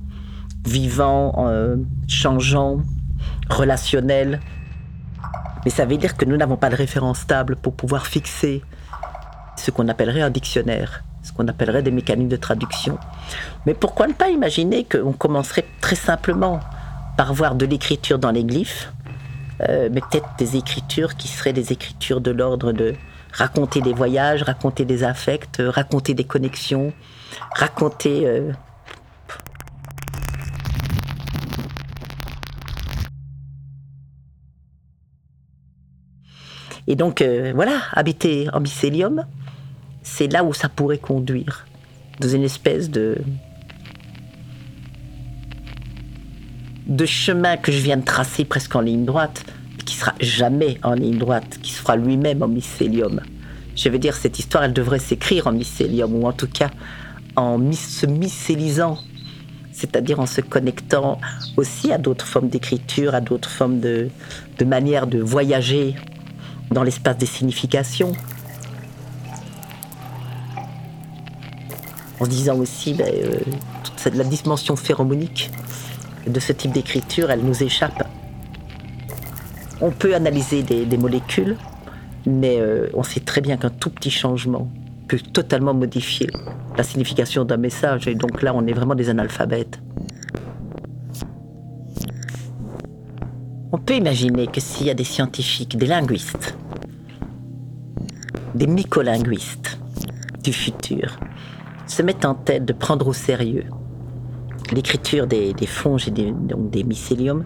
vivants, 0.66 1.46
euh, 1.48 1.76
changeants, 2.08 2.80
relationnels, 3.50 4.40
mais 5.68 5.72
ça 5.72 5.84
veut 5.84 5.98
dire 5.98 6.16
que 6.16 6.24
nous 6.24 6.38
n'avons 6.38 6.56
pas 6.56 6.70
de 6.70 6.78
référence 6.78 7.20
stable 7.20 7.58
pour 7.58 7.74
pouvoir 7.74 8.08
fixer 8.08 8.62
ce 9.58 9.70
qu'on 9.70 9.90
appellerait 9.90 10.22
un 10.22 10.30
dictionnaire, 10.30 11.04
ce 11.24 11.34
qu'on 11.34 11.46
appellerait 11.50 11.84
des 11.84 11.92
mécanismes 11.92 12.30
de 12.30 12.38
traduction. 12.38 12.98
Mais 13.66 13.74
pourquoi 13.74 14.08
ne 14.08 14.14
pas 14.14 14.30
imaginer 14.30 14.86
qu'on 14.86 15.12
commencerait 15.12 15.66
très 15.82 15.98
simplement 15.98 16.62
par 17.18 17.34
voir 17.34 17.56
de 17.56 17.66
l'écriture 17.66 18.18
dans 18.18 18.32
les 18.32 18.46
glyphes, 18.46 18.94
euh, 19.68 19.90
mais 19.92 20.00
peut-être 20.00 20.30
des 20.38 20.56
écritures 20.56 21.18
qui 21.18 21.28
seraient 21.28 21.52
des 21.52 21.74
écritures 21.74 22.22
de 22.22 22.32
l'ordre 22.32 22.72
de 22.72 22.96
raconter 23.34 23.82
des 23.82 23.92
voyages, 23.92 24.44
raconter 24.44 24.86
des 24.86 25.04
affects, 25.04 25.58
raconter 25.60 26.14
des 26.14 26.24
connexions, 26.24 26.94
raconter 27.54 28.26
euh, 28.26 28.54
Et 36.88 36.96
donc, 36.96 37.22
euh, 37.22 37.52
voilà, 37.54 37.82
habiter 37.92 38.48
en 38.54 38.62
mycélium, 38.62 39.26
c'est 40.04 40.32
là 40.32 40.44
où 40.44 40.54
ça 40.54 40.70
pourrait 40.70 40.98
conduire, 40.98 41.68
dans 42.20 42.30
une 42.30 42.44
espèce 42.44 42.90
de. 42.90 43.18
de 46.88 47.06
chemin 47.06 47.58
que 47.58 47.70
je 47.74 47.80
viens 47.80 47.98
de 47.98 48.06
tracer 48.06 48.46
presque 48.46 48.74
en 48.74 48.80
ligne 48.80 49.04
droite, 49.04 49.44
qui 49.86 49.96
sera 49.96 50.14
jamais 50.22 50.78
en 50.84 50.94
ligne 50.94 51.18
droite, 51.18 51.60
qui 51.62 51.74
se 51.74 51.82
fera 51.82 51.98
lui-même 51.98 52.42
en 52.42 52.48
mycélium. 52.48 53.20
Je 53.76 53.90
veux 53.90 54.00
dire, 54.00 54.16
cette 54.16 54.40
histoire, 54.40 54.64
elle 54.64 54.74
devrait 54.74 55.00
s'écrire 55.00 55.48
en 55.48 55.52
mycélium, 55.52 56.16
ou 56.16 56.26
en 56.26 56.32
tout 56.32 56.48
cas 56.48 56.72
en 57.36 57.60
se 57.74 58.06
mycélisant, 58.06 58.98
c'est-à-dire 59.74 60.22
en 60.22 60.26
se 60.26 60.40
connectant 60.40 61.20
aussi 61.58 61.92
à 61.92 61.98
d'autres 61.98 62.26
formes 62.26 62.48
d'écriture, 62.48 63.14
à 63.14 63.22
d'autres 63.22 63.50
formes 63.50 63.82
de, 63.82 64.10
de 64.58 64.66
manière 64.66 65.08
de 65.08 65.20
voyager 65.20 65.94
dans 66.72 66.84
l'espace 66.84 67.18
des 67.18 67.26
significations. 67.26 68.14
En 72.20 72.28
disant 72.28 72.58
aussi, 72.58 72.94
ben, 72.94 73.08
euh, 73.08 73.40
la 74.14 74.24
dimension 74.24 74.76
phéromonique 74.76 75.52
de 76.26 76.40
ce 76.40 76.52
type 76.54 76.72
d'écriture, 76.72 77.30
elle 77.30 77.42
nous 77.42 77.64
échappe. 77.64 78.08
On 79.82 79.92
peut 79.92 80.16
analyser 80.16 80.64
des, 80.64 80.86
des 80.86 80.98
molécules, 80.98 81.56
mais 82.26 82.58
euh, 82.60 82.88
on 82.94 83.04
sait 83.04 83.20
très 83.20 83.42
bien 83.42 83.58
qu'un 83.58 83.70
tout 83.70 83.90
petit 83.90 84.12
changement 84.12 84.68
peut 85.08 85.20
totalement 85.20 85.74
modifier 85.74 86.28
la 86.76 86.84
signification 86.84 87.46
d'un 87.46 87.58
message. 87.58 88.08
Et 88.08 88.16
donc 88.16 88.42
là, 88.42 88.54
on 88.56 88.66
est 88.68 88.74
vraiment 88.74 88.96
des 88.96 89.10
analphabètes. 89.10 89.80
On 93.74 93.78
peut 93.78 93.96
imaginer 93.96 94.48
que 94.48 94.62
s'il 94.62 94.88
y 94.88 94.90
a 94.90 94.94
des 94.94 95.04
scientifiques, 95.04 95.78
des 95.78 95.88
linguistes, 95.88 96.58
des 98.56 98.66
mycolinguistes 98.66 99.78
du 100.42 100.54
futur, 100.54 101.20
se 101.86 102.02
mettent 102.02 102.24
en 102.24 102.34
tête 102.34 102.64
de 102.64 102.72
prendre 102.72 103.06
au 103.08 103.14
sérieux 103.14 103.66
l'écriture 104.72 105.28
des, 105.28 105.54
fonges 105.66 106.08
et 106.08 106.12
des, 106.12 106.32
donc 106.32 106.74
mycéliums, 106.76 107.44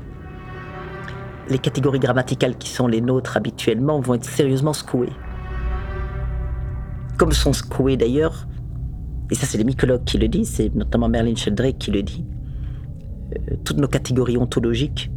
les 1.50 1.58
catégories 1.58 2.00
grammaticales 2.00 2.56
qui 2.56 2.70
sont 2.70 2.86
les 2.86 3.02
nôtres 3.02 3.36
habituellement 3.36 4.00
vont 4.00 4.14
être 4.14 4.26
sérieusement 4.26 4.74
secouées. 4.74 5.14
Comme 7.18 7.32
sont 7.32 7.54
secouées 7.54 7.98
d'ailleurs, 7.98 8.48
et 9.32 9.36
ça 9.36 9.48
c'est 9.48 9.58
les 9.58 9.64
mycologues 9.64 10.04
qui 10.04 10.20
le 10.20 10.28
disent, 10.28 10.52
c'est 10.52 10.76
notamment 10.76 11.10
Merlin 11.10 11.34
Sheldrake 11.36 11.80
qui 11.80 11.90
le 11.90 12.04
dit, 12.04 12.26
euh, 13.34 13.56
toutes 13.64 13.78
nos 13.78 13.88
catégories 13.88 14.38
ontologiques 14.38 15.10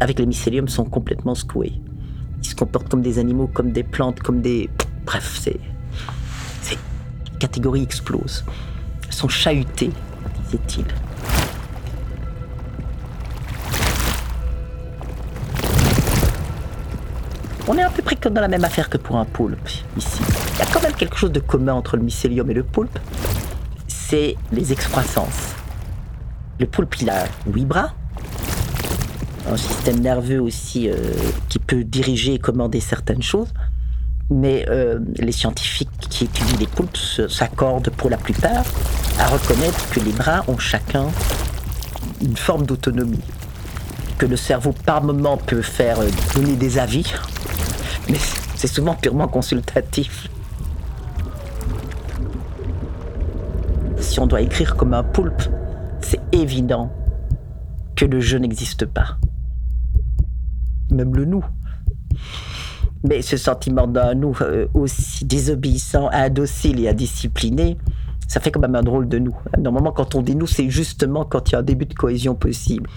avec 0.00 0.18
les 0.18 0.26
mycéliums 0.26 0.68
sont 0.68 0.84
complètement 0.84 1.34
secouées. 1.34 1.80
Ils 2.42 2.46
se 2.48 2.54
comportent 2.54 2.88
comme 2.88 3.02
des 3.02 3.18
animaux, 3.18 3.46
comme 3.46 3.72
des 3.72 3.82
plantes, 3.82 4.20
comme 4.20 4.40
des... 4.40 4.68
Bref. 5.06 5.38
Ces 5.40 5.58
catégories 7.38 7.82
explosent. 7.82 8.44
Elles 9.06 9.12
sont 9.12 9.28
chahutées, 9.28 9.90
disait-il. 10.44 10.84
On 17.66 17.78
est 17.78 17.82
à 17.82 17.88
peu 17.88 18.02
près 18.02 18.16
dans 18.16 18.40
la 18.42 18.48
même 18.48 18.64
affaire 18.64 18.90
que 18.90 18.98
pour 18.98 19.16
un 19.16 19.24
poulpe, 19.24 19.68
ici. 19.96 20.20
Il 20.54 20.58
y 20.58 20.62
a 20.62 20.66
quand 20.66 20.82
même 20.82 20.92
quelque 20.92 21.16
chose 21.16 21.32
de 21.32 21.40
commun 21.40 21.72
entre 21.72 21.96
le 21.96 22.02
mycélium 22.02 22.50
et 22.50 22.54
le 22.54 22.62
poulpe. 22.62 22.98
C'est 23.88 24.36
les 24.52 24.72
excroissances. 24.72 25.54
Le 26.60 26.66
poulpe, 26.66 26.94
il 27.00 27.08
a 27.08 27.24
huit 27.46 27.64
bras, 27.64 27.94
un 29.50 29.56
système 29.56 30.00
nerveux 30.00 30.40
aussi 30.40 30.88
euh, 30.88 30.96
qui 31.48 31.58
peut 31.58 31.84
diriger 31.84 32.34
et 32.34 32.38
commander 32.38 32.80
certaines 32.80 33.22
choses. 33.22 33.52
Mais 34.30 34.64
euh, 34.68 35.00
les 35.16 35.32
scientifiques 35.32 35.90
qui 35.98 36.24
étudient 36.24 36.56
les 36.58 36.66
poulpes 36.66 36.96
s'accordent 36.96 37.90
pour 37.90 38.08
la 38.08 38.16
plupart 38.16 38.64
à 39.18 39.26
reconnaître 39.26 39.88
que 39.90 40.00
les 40.00 40.12
bras 40.12 40.44
ont 40.48 40.58
chacun 40.58 41.06
une 42.22 42.36
forme 42.36 42.64
d'autonomie. 42.64 43.20
Que 44.16 44.26
le 44.26 44.36
cerveau 44.36 44.72
par 44.86 45.02
moment 45.02 45.36
peut 45.36 45.62
faire 45.62 46.00
euh, 46.00 46.08
donner 46.34 46.56
des 46.56 46.78
avis, 46.78 47.12
mais 48.08 48.18
c'est 48.56 48.68
souvent 48.68 48.94
purement 48.94 49.28
consultatif. 49.28 50.28
Si 53.98 54.20
on 54.20 54.26
doit 54.26 54.40
écrire 54.40 54.76
comme 54.76 54.94
un 54.94 55.02
poulpe, 55.02 55.42
c'est 56.00 56.20
évident 56.32 56.92
que 57.96 58.04
le 58.04 58.20
je 58.20 58.36
n'existe 58.36 58.86
pas. 58.86 59.18
Même 60.94 61.14
le 61.14 61.24
nous. 61.24 61.44
Mais 63.02 63.20
ce 63.20 63.36
sentiment 63.36 63.86
d'un 63.86 64.14
nous 64.14 64.36
euh, 64.40 64.66
aussi 64.72 65.24
désobéissant, 65.24 66.08
indocile 66.10 66.80
et 66.80 66.88
indiscipliné, 66.88 67.76
ça 68.28 68.40
fait 68.40 68.50
quand 68.50 68.60
même 68.60 68.74
un 68.74 68.82
drôle 68.82 69.08
de 69.08 69.18
nous. 69.18 69.36
Normalement, 69.58 69.92
quand 69.92 70.14
on 70.14 70.22
dit 70.22 70.34
nous, 70.34 70.46
c'est 70.46 70.70
justement 70.70 71.24
quand 71.24 71.50
il 71.50 71.52
y 71.52 71.56
a 71.56 71.58
un 71.58 71.62
début 71.62 71.84
de 71.84 71.94
cohésion 71.94 72.34
possible. 72.34 72.88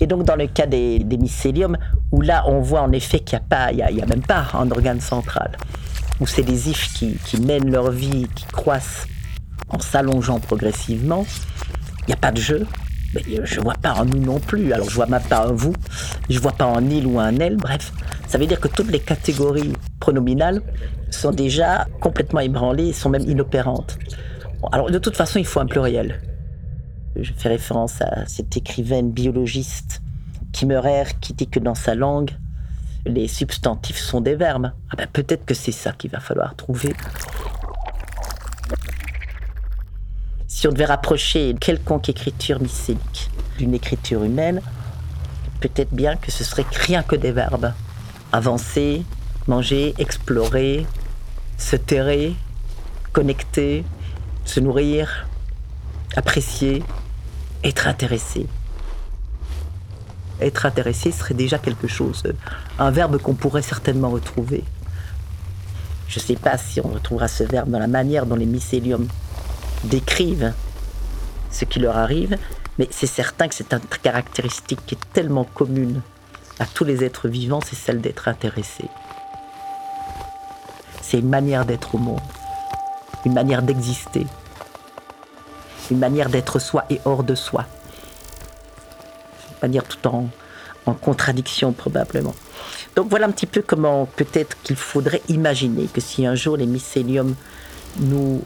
Et 0.00 0.06
donc, 0.06 0.24
dans 0.24 0.36
le 0.36 0.46
cas 0.46 0.66
des, 0.66 1.00
des 1.00 1.16
mycéliums, 1.16 1.76
où 2.12 2.20
là, 2.20 2.44
on 2.46 2.60
voit 2.60 2.82
en 2.82 2.92
effet 2.92 3.20
qu'il 3.20 3.40
n'y 3.48 3.82
a, 3.82 3.86
a, 3.86 3.88
a 3.88 4.06
même 4.06 4.22
pas 4.22 4.46
un 4.54 4.70
organe 4.70 5.00
central, 5.00 5.56
où 6.20 6.26
c'est 6.26 6.44
des 6.44 6.70
ifs 6.70 6.92
qui, 6.94 7.16
qui 7.24 7.40
mènent 7.40 7.70
leur 7.70 7.90
vie, 7.90 8.28
qui 8.34 8.44
croissent 8.46 9.08
en 9.70 9.80
s'allongeant 9.80 10.38
progressivement, 10.38 11.26
il 12.02 12.06
n'y 12.08 12.14
a 12.14 12.18
pas 12.18 12.30
de 12.30 12.40
jeu. 12.40 12.66
Mais 13.14 13.22
je 13.44 13.60
vois 13.60 13.74
pas 13.74 13.92
un 13.92 14.04
nous 14.04 14.18
non 14.18 14.40
plus. 14.40 14.72
Alors 14.72 14.88
je 14.88 14.94
vois 14.94 15.06
même 15.06 15.22
pas 15.22 15.46
un 15.46 15.52
vous, 15.52 15.72
je 16.28 16.38
vois 16.38 16.52
pas 16.52 16.64
un 16.64 16.88
il 16.90 17.06
ou 17.06 17.18
un 17.18 17.36
elle. 17.36 17.56
Bref, 17.56 17.92
ça 18.26 18.38
veut 18.38 18.46
dire 18.46 18.60
que 18.60 18.68
toutes 18.68 18.90
les 18.90 19.00
catégories 19.00 19.72
pronominales 20.00 20.62
sont 21.10 21.30
déjà 21.30 21.86
complètement 22.00 22.40
ébranlées, 22.40 22.92
sont 22.92 23.10
même 23.10 23.28
inopérantes. 23.28 23.98
Alors 24.72 24.90
de 24.90 24.98
toute 24.98 25.16
façon, 25.16 25.38
il 25.38 25.46
faut 25.46 25.60
un 25.60 25.66
pluriel. 25.66 26.20
Je 27.18 27.32
fais 27.32 27.48
référence 27.48 28.02
à 28.02 28.26
cette 28.26 28.56
écrivaine 28.56 29.10
biologiste 29.10 30.02
Kimmerer 30.52 31.04
qui 31.20 31.34
dit 31.34 31.48
que 31.48 31.60
dans 31.60 31.74
sa 31.74 31.94
langue, 31.94 32.30
les 33.06 33.28
substantifs 33.28 33.98
sont 33.98 34.20
des 34.20 34.34
verbes. 34.34 34.72
Ah 34.90 34.96
ben, 34.96 35.06
peut-être 35.12 35.44
que 35.44 35.54
c'est 35.54 35.72
ça 35.72 35.92
qu'il 35.92 36.10
va 36.10 36.20
falloir 36.20 36.54
trouver. 36.56 36.94
Devait 40.66 40.84
rapprocher 40.84 41.54
quelconque 41.60 42.08
écriture 42.08 42.60
mycélique 42.60 43.30
d'une 43.56 43.72
écriture 43.72 44.24
humaine, 44.24 44.60
peut-être 45.60 45.94
bien 45.94 46.16
que 46.16 46.32
ce 46.32 46.42
serait 46.42 46.66
rien 46.72 47.04
que 47.04 47.14
des 47.14 47.30
verbes. 47.30 47.72
Avancer, 48.32 49.04
manger, 49.46 49.94
explorer, 49.98 50.84
se 51.56 51.76
terrer, 51.76 52.34
connecter, 53.12 53.84
se 54.44 54.58
nourrir, 54.58 55.28
apprécier, 56.16 56.82
être 57.62 57.86
intéressé. 57.86 58.48
Être 60.40 60.66
intéressé 60.66 61.12
serait 61.12 61.34
déjà 61.34 61.58
quelque 61.58 61.86
chose, 61.86 62.24
un 62.80 62.90
verbe 62.90 63.18
qu'on 63.18 63.34
pourrait 63.34 63.62
certainement 63.62 64.10
retrouver. 64.10 64.64
Je 66.08 66.18
ne 66.18 66.24
sais 66.24 66.34
pas 66.34 66.58
si 66.58 66.80
on 66.80 66.88
retrouvera 66.88 67.28
ce 67.28 67.44
verbe 67.44 67.70
dans 67.70 67.78
la 67.78 67.86
manière 67.86 68.26
dont 68.26 68.34
les 68.34 68.46
mycéliums 68.46 69.06
décrivent 69.84 70.52
ce 71.50 71.64
qui 71.64 71.78
leur 71.78 71.96
arrive, 71.96 72.36
mais 72.78 72.88
c'est 72.90 73.06
certain 73.06 73.48
que 73.48 73.54
c'est 73.54 73.72
une 73.72 73.80
caractéristique 74.02 74.80
qui 74.86 74.94
est 74.94 75.12
tellement 75.12 75.44
commune 75.44 76.02
à 76.58 76.66
tous 76.66 76.84
les 76.84 77.04
êtres 77.04 77.28
vivants, 77.28 77.60
c'est 77.64 77.76
celle 77.76 78.00
d'être 78.00 78.28
intéressé. 78.28 78.84
C'est 81.02 81.18
une 81.18 81.28
manière 81.28 81.64
d'être 81.64 81.94
au 81.94 81.98
monde, 81.98 82.20
une 83.24 83.34
manière 83.34 83.62
d'exister, 83.62 84.26
une 85.90 85.98
manière 85.98 86.28
d'être 86.28 86.58
soi 86.58 86.84
et 86.90 87.00
hors 87.04 87.22
de 87.22 87.34
soi, 87.34 87.64
une 89.50 89.68
manière 89.68 89.84
tout 89.84 90.06
en, 90.08 90.28
en 90.86 90.94
contradiction 90.94 91.72
probablement. 91.72 92.34
Donc 92.96 93.08
voilà 93.08 93.26
un 93.26 93.30
petit 93.30 93.46
peu 93.46 93.62
comment 93.62 94.06
peut-être 94.16 94.56
qu'il 94.62 94.76
faudrait 94.76 95.22
imaginer 95.28 95.86
que 95.86 96.00
si 96.00 96.26
un 96.26 96.34
jour 96.34 96.56
les 96.56 96.66
mycéliums 96.66 97.34
nous 97.98 98.42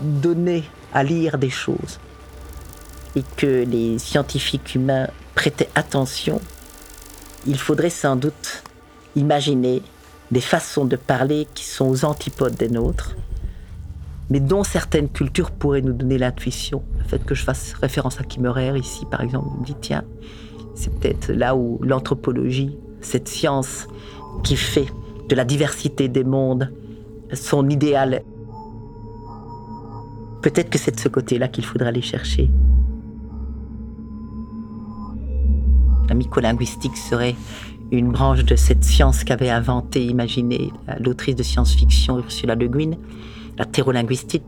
donnaient 0.00 0.64
à 0.92 1.02
lire 1.02 1.38
des 1.38 1.50
choses 1.50 2.00
et 3.16 3.22
que 3.36 3.64
les 3.64 3.98
scientifiques 3.98 4.74
humains 4.74 5.08
prêtaient 5.34 5.68
attention, 5.74 6.40
il 7.46 7.58
faudrait 7.58 7.90
sans 7.90 8.16
doute 8.16 8.62
imaginer 9.16 9.82
des 10.30 10.40
façons 10.40 10.84
de 10.84 10.96
parler 10.96 11.46
qui 11.54 11.64
sont 11.64 11.88
aux 11.88 12.04
antipodes 12.04 12.54
des 12.54 12.68
nôtres, 12.68 13.16
mais 14.28 14.38
dont 14.38 14.62
certaines 14.62 15.08
cultures 15.08 15.50
pourraient 15.50 15.82
nous 15.82 15.92
donner 15.92 16.18
l'intuition. 16.18 16.84
Le 16.98 17.04
fait 17.04 17.24
que 17.24 17.34
je 17.34 17.42
fasse 17.42 17.74
référence 17.74 18.20
à 18.20 18.24
Kimmerer 18.24 18.78
ici, 18.78 19.04
par 19.10 19.22
exemple, 19.22 19.48
me 19.58 19.64
dit 19.64 19.74
tiens, 19.80 20.04
c'est 20.76 20.94
peut-être 21.00 21.32
là 21.32 21.56
où 21.56 21.80
l'anthropologie, 21.82 22.76
cette 23.00 23.28
science 23.28 23.88
qui 24.44 24.54
fait 24.54 24.86
de 25.28 25.34
la 25.34 25.44
diversité 25.44 26.08
des 26.08 26.22
mondes 26.22 26.70
son 27.34 27.68
idéal, 27.68 28.22
peut-être 30.42 30.70
que 30.70 30.78
c'est 30.78 30.94
de 30.94 31.00
ce 31.00 31.08
côté-là 31.08 31.48
qu'il 31.48 31.64
faudra 31.64 31.88
aller 31.88 32.02
chercher. 32.02 32.50
La 36.08 36.14
mycolinguistique 36.14 36.96
serait 36.96 37.36
une 37.92 38.10
branche 38.10 38.44
de 38.44 38.56
cette 38.56 38.84
science 38.84 39.24
qu'avait 39.24 39.50
inventée, 39.50 40.04
imaginée 40.04 40.72
l'autrice 40.98 41.36
de 41.36 41.42
science-fiction 41.42 42.18
Ursula 42.18 42.54
Le 42.54 42.68
Guin, 42.68 42.92
la 43.58 43.64
thérolinguistique, 43.64 44.44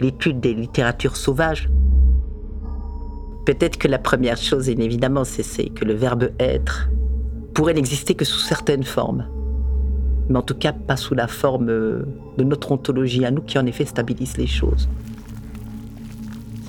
l'étude 0.00 0.40
des 0.40 0.54
littératures 0.54 1.16
sauvages. 1.16 1.68
Peut-être 3.44 3.78
que 3.78 3.88
la 3.88 3.98
première 3.98 4.36
chose, 4.36 4.68
évidemment, 4.68 5.24
c'est 5.24 5.68
que 5.68 5.84
le 5.84 5.94
verbe 5.94 6.30
être 6.40 6.88
pourrait 7.54 7.74
n'exister 7.74 8.14
que 8.14 8.24
sous 8.24 8.40
certaines 8.40 8.84
formes. 8.84 9.26
Mais 10.28 10.38
en 10.38 10.42
tout 10.42 10.54
cas, 10.54 10.72
pas 10.72 10.96
sous 10.96 11.14
la 11.14 11.28
forme 11.28 11.66
de 11.66 12.44
notre 12.44 12.72
ontologie 12.72 13.24
à 13.24 13.30
nous 13.30 13.42
qui, 13.42 13.58
en 13.58 13.66
effet, 13.66 13.84
stabilise 13.84 14.36
les 14.36 14.46
choses. 14.46 14.88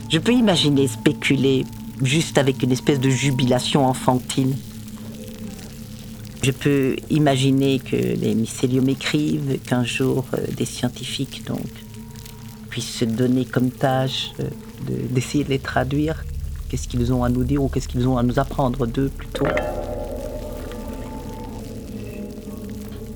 Je 0.10 0.20
peux 0.20 0.32
imaginer, 0.32 0.88
spéculer, 0.88 1.66
juste 2.02 2.38
avec 2.38 2.64
une 2.64 2.72
espèce 2.72 3.00
de 3.00 3.10
jubilation 3.10 3.86
enfantine. 3.86 4.56
Je 6.44 6.52
peux 6.52 6.96
imaginer 7.10 7.80
que 7.80 7.96
les 7.96 8.34
mycéliums 8.36 8.88
écrivent, 8.88 9.60
qu'un 9.66 9.84
jour 9.84 10.26
euh, 10.34 10.38
des 10.56 10.66
scientifiques 10.66 11.44
donc 11.46 11.66
puissent 12.70 13.00
se 13.00 13.06
donner 13.06 13.44
comme 13.44 13.70
tâche 13.70 14.32
euh, 14.40 14.48
d'essayer 15.10 15.44
de, 15.44 15.50
les 15.50 15.60
traduire. 15.60 16.24
Qu'est-ce 16.70 16.88
qu'ils 16.88 17.12
ont 17.12 17.24
à 17.24 17.30
nous 17.30 17.44
dire 17.44 17.64
ou 17.64 17.68
qu'est-ce 17.68 17.88
qu'ils 17.88 18.08
ont 18.08 18.18
à 18.18 18.24
nous 18.24 18.40
apprendre 18.40 18.86
d'eux 18.86 19.10
plutôt? 19.10 19.46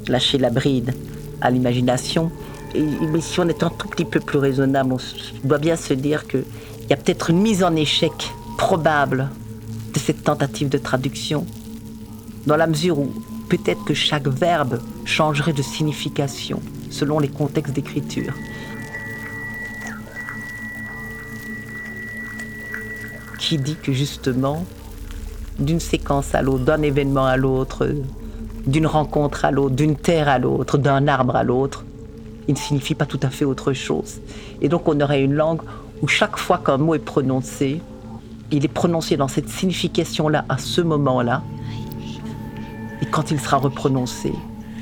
Lâcher 0.07 0.37
la 0.37 0.49
bride 0.49 0.93
à 1.41 1.51
l'imagination. 1.51 2.31
Mais 2.75 3.21
si 3.21 3.39
on 3.39 3.47
est 3.47 3.63
un 3.63 3.69
tout 3.69 3.87
petit 3.87 4.05
peu 4.05 4.19
plus 4.19 4.37
raisonnable, 4.37 4.93
on 4.93 5.47
doit 5.47 5.57
bien 5.57 5.75
se 5.75 5.93
dire 5.93 6.27
qu'il 6.27 6.45
y 6.89 6.93
a 6.93 6.97
peut-être 6.97 7.29
une 7.29 7.41
mise 7.41 7.63
en 7.63 7.75
échec 7.75 8.31
probable 8.57 9.29
de 9.93 9.99
cette 9.99 10.23
tentative 10.23 10.69
de 10.69 10.77
traduction, 10.77 11.45
dans 12.45 12.55
la 12.55 12.67
mesure 12.67 12.99
où 12.99 13.11
peut-être 13.49 13.83
que 13.83 13.93
chaque 13.93 14.27
verbe 14.27 14.79
changerait 15.03 15.51
de 15.53 15.61
signification 15.61 16.61
selon 16.89 17.19
les 17.19 17.27
contextes 17.27 17.73
d'écriture. 17.73 18.33
Qui 23.39 23.57
dit 23.57 23.75
que 23.75 23.91
justement, 23.91 24.65
d'une 25.59 25.79
séquence 25.79 26.33
à 26.35 26.41
l'autre, 26.41 26.63
d'un 26.63 26.81
événement 26.81 27.25
à 27.25 27.35
l'autre, 27.35 27.93
d'une 28.65 28.87
rencontre 28.87 29.45
à 29.45 29.51
l'autre, 29.51 29.75
d'une 29.75 29.95
terre 29.95 30.29
à 30.29 30.39
l'autre, 30.39 30.77
d'un 30.77 31.07
arbre 31.07 31.35
à 31.35 31.43
l'autre, 31.43 31.83
il 32.47 32.53
ne 32.53 32.59
signifie 32.59 32.95
pas 32.95 33.05
tout 33.05 33.19
à 33.23 33.29
fait 33.29 33.45
autre 33.45 33.73
chose. 33.73 34.19
Et 34.61 34.69
donc 34.69 34.87
on 34.87 34.99
aurait 34.99 35.23
une 35.23 35.33
langue 35.33 35.61
où 36.01 36.07
chaque 36.07 36.37
fois 36.37 36.57
qu'un 36.57 36.77
mot 36.77 36.95
est 36.95 36.99
prononcé, 36.99 37.81
il 38.51 38.65
est 38.65 38.73
prononcé 38.73 39.17
dans 39.17 39.27
cette 39.27 39.49
signification-là 39.49 40.45
à 40.49 40.57
ce 40.57 40.81
moment-là. 40.81 41.43
Et 43.01 43.05
quand 43.05 43.31
il 43.31 43.39
sera 43.39 43.57
reprononcé, 43.57 44.33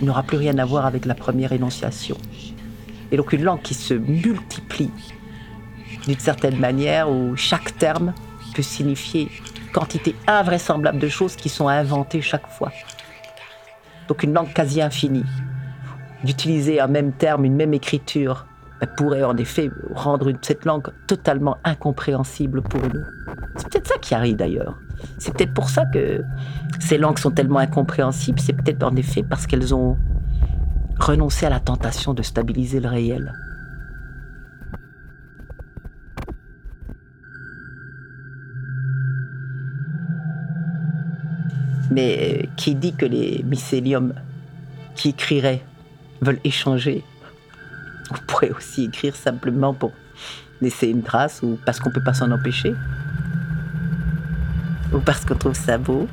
il 0.01 0.07
n'aura 0.07 0.23
plus 0.23 0.37
rien 0.37 0.57
à 0.57 0.65
voir 0.65 0.85
avec 0.85 1.05
la 1.05 1.15
première 1.15 1.51
énonciation. 1.51 2.17
Et 3.11 3.17
donc 3.17 3.33
une 3.33 3.43
langue 3.43 3.61
qui 3.61 3.73
se 3.73 3.93
multiplie 3.93 4.91
d'une 6.07 6.19
certaine 6.19 6.57
manière 6.57 7.09
où 7.09 7.35
chaque 7.35 7.77
terme 7.77 8.13
peut 8.55 8.61
signifier 8.61 9.29
quantité 9.73 10.15
invraisemblable 10.27 10.99
de 10.99 11.09
choses 11.09 11.35
qui 11.35 11.49
sont 11.49 11.67
inventées 11.67 12.21
chaque 12.21 12.47
fois. 12.47 12.71
Donc 14.09 14.23
une 14.23 14.33
langue 14.33 14.51
quasi 14.51 14.81
infinie. 14.81 15.25
D'utiliser 16.25 16.81
un 16.81 16.87
même 16.87 17.13
terme, 17.13 17.45
une 17.45 17.55
même 17.55 17.73
écriture, 17.73 18.45
pourrait 18.97 19.23
en 19.23 19.35
effet 19.37 19.69
rendre 19.93 20.31
cette 20.41 20.65
langue 20.65 20.87
totalement 21.07 21.57
incompréhensible 21.63 22.61
pour 22.61 22.81
nous. 22.81 23.03
C'est 23.55 23.69
peut-être 23.69 23.87
ça 23.87 23.97
qui 24.01 24.15
arrive 24.15 24.35
d'ailleurs. 24.35 24.77
C'est 25.17 25.33
peut-être 25.33 25.53
pour 25.53 25.69
ça 25.69 25.85
que 25.85 26.23
ces 26.79 26.97
langues 26.97 27.19
sont 27.19 27.31
tellement 27.31 27.59
incompréhensibles. 27.59 28.39
C'est 28.39 28.53
peut-être 28.53 28.83
en 28.83 28.95
effet 28.95 29.23
parce 29.23 29.47
qu'elles 29.47 29.73
ont 29.73 29.97
renoncé 30.99 31.45
à 31.45 31.49
la 31.49 31.59
tentation 31.59 32.13
de 32.13 32.21
stabiliser 32.21 32.79
le 32.79 32.89
réel. 32.89 33.33
Mais 41.91 42.47
qui 42.57 42.75
dit 42.75 42.93
que 42.93 43.05
les 43.05 43.43
mycéliums 43.43 44.13
qui 44.95 45.09
écriraient 45.09 45.63
veulent 46.21 46.41
échanger 46.43 47.03
on 48.11 48.17
pourrait 48.27 48.51
aussi 48.51 48.85
écrire 48.85 49.15
simplement 49.15 49.73
pour 49.73 49.91
laisser 50.61 50.87
une 50.87 51.03
trace 51.03 51.41
ou 51.41 51.59
parce 51.65 51.79
qu'on 51.79 51.89
ne 51.89 51.93
peut 51.93 52.03
pas 52.03 52.13
s'en 52.13 52.31
empêcher. 52.31 52.73
Ou 54.93 54.99
parce 54.99 55.25
qu'on 55.25 55.35
trouve 55.35 55.53
ça 55.53 55.77
beau. 55.77 56.07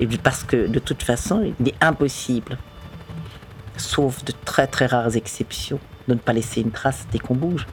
Et 0.00 0.06
parce 0.06 0.44
que 0.44 0.68
de 0.68 0.78
toute 0.78 1.02
façon, 1.02 1.52
il 1.58 1.68
est 1.68 1.74
impossible, 1.80 2.56
sauf 3.76 4.24
de 4.24 4.32
très 4.44 4.68
très 4.68 4.86
rares 4.86 5.16
exceptions, 5.16 5.80
de 6.06 6.14
ne 6.14 6.20
pas 6.20 6.32
laisser 6.32 6.60
une 6.60 6.70
trace 6.70 7.04
dès 7.10 7.18
qu'on 7.18 7.34
bouge. 7.34 7.66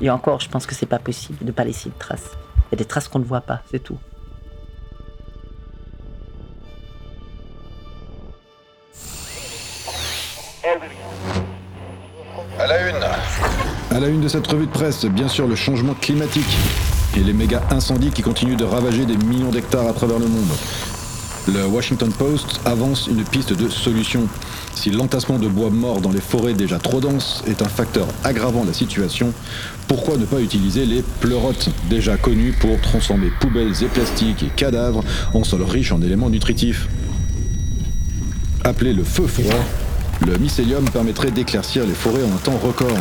Et 0.00 0.08
encore, 0.08 0.40
je 0.40 0.48
pense 0.48 0.64
que 0.64 0.74
c'est 0.74 0.86
pas 0.86 0.98
possible 0.98 1.38
de 1.40 1.44
ne 1.44 1.52
pas 1.52 1.64
laisser 1.64 1.90
une 1.90 1.98
trace. 1.98 2.30
Il 2.70 2.74
y 2.74 2.76
a 2.76 2.78
des 2.78 2.84
traces 2.84 3.08
qu'on 3.08 3.18
ne 3.18 3.24
voit 3.24 3.40
pas, 3.40 3.62
c'est 3.68 3.82
tout. 3.82 3.98
À 12.60 12.66
la 12.66 12.88
une. 12.88 13.02
À 13.96 13.98
la 13.98 14.06
une 14.06 14.20
de 14.20 14.28
cette 14.28 14.46
revue 14.46 14.66
de 14.66 14.70
presse, 14.70 15.04
bien 15.04 15.26
sûr, 15.26 15.48
le 15.48 15.56
changement 15.56 15.94
climatique 15.94 16.56
et 17.16 17.20
les 17.20 17.32
méga 17.32 17.60
incendies 17.70 18.10
qui 18.10 18.22
continuent 18.22 18.56
de 18.56 18.64
ravager 18.64 19.04
des 19.04 19.16
millions 19.16 19.50
d'hectares 19.50 19.88
à 19.88 19.92
travers 19.92 20.20
le 20.20 20.26
monde. 20.26 20.50
Le 21.48 21.66
Washington 21.66 22.12
Post 22.12 22.60
avance 22.64 23.06
une 23.06 23.24
piste 23.24 23.54
de 23.54 23.68
solution. 23.68 24.28
Si 24.74 24.90
l'entassement 24.90 25.38
de 25.38 25.48
bois 25.48 25.70
mort 25.70 26.00
dans 26.00 26.12
les 26.12 26.20
forêts 26.20 26.52
déjà 26.52 26.78
trop 26.78 27.00
denses 27.00 27.42
est 27.46 27.62
un 27.62 27.68
facteur 27.68 28.06
aggravant 28.24 28.64
la 28.64 28.74
situation, 28.74 29.32
pourquoi 29.88 30.16
ne 30.18 30.26
pas 30.26 30.40
utiliser 30.40 30.84
les 30.84 31.02
pleurotes, 31.20 31.70
déjà 31.88 32.16
connus 32.16 32.52
pour 32.60 32.78
transformer 32.80 33.30
poubelles 33.40 33.82
et 33.82 33.86
plastiques 33.86 34.42
et 34.42 34.50
cadavres 34.54 35.02
en 35.32 35.42
sol 35.42 35.62
riche 35.62 35.92
en 35.92 36.02
éléments 36.02 36.30
nutritifs? 36.30 36.88
Appelé 38.62 38.92
le 38.92 39.02
feu 39.02 39.26
froid, 39.26 39.64
le 40.26 40.36
mycélium 40.36 40.88
permettrait 40.90 41.30
d'éclaircir 41.30 41.86
les 41.86 41.94
forêts 41.94 42.22
en 42.22 42.34
un 42.34 42.38
temps 42.38 42.58
record. 42.62 42.98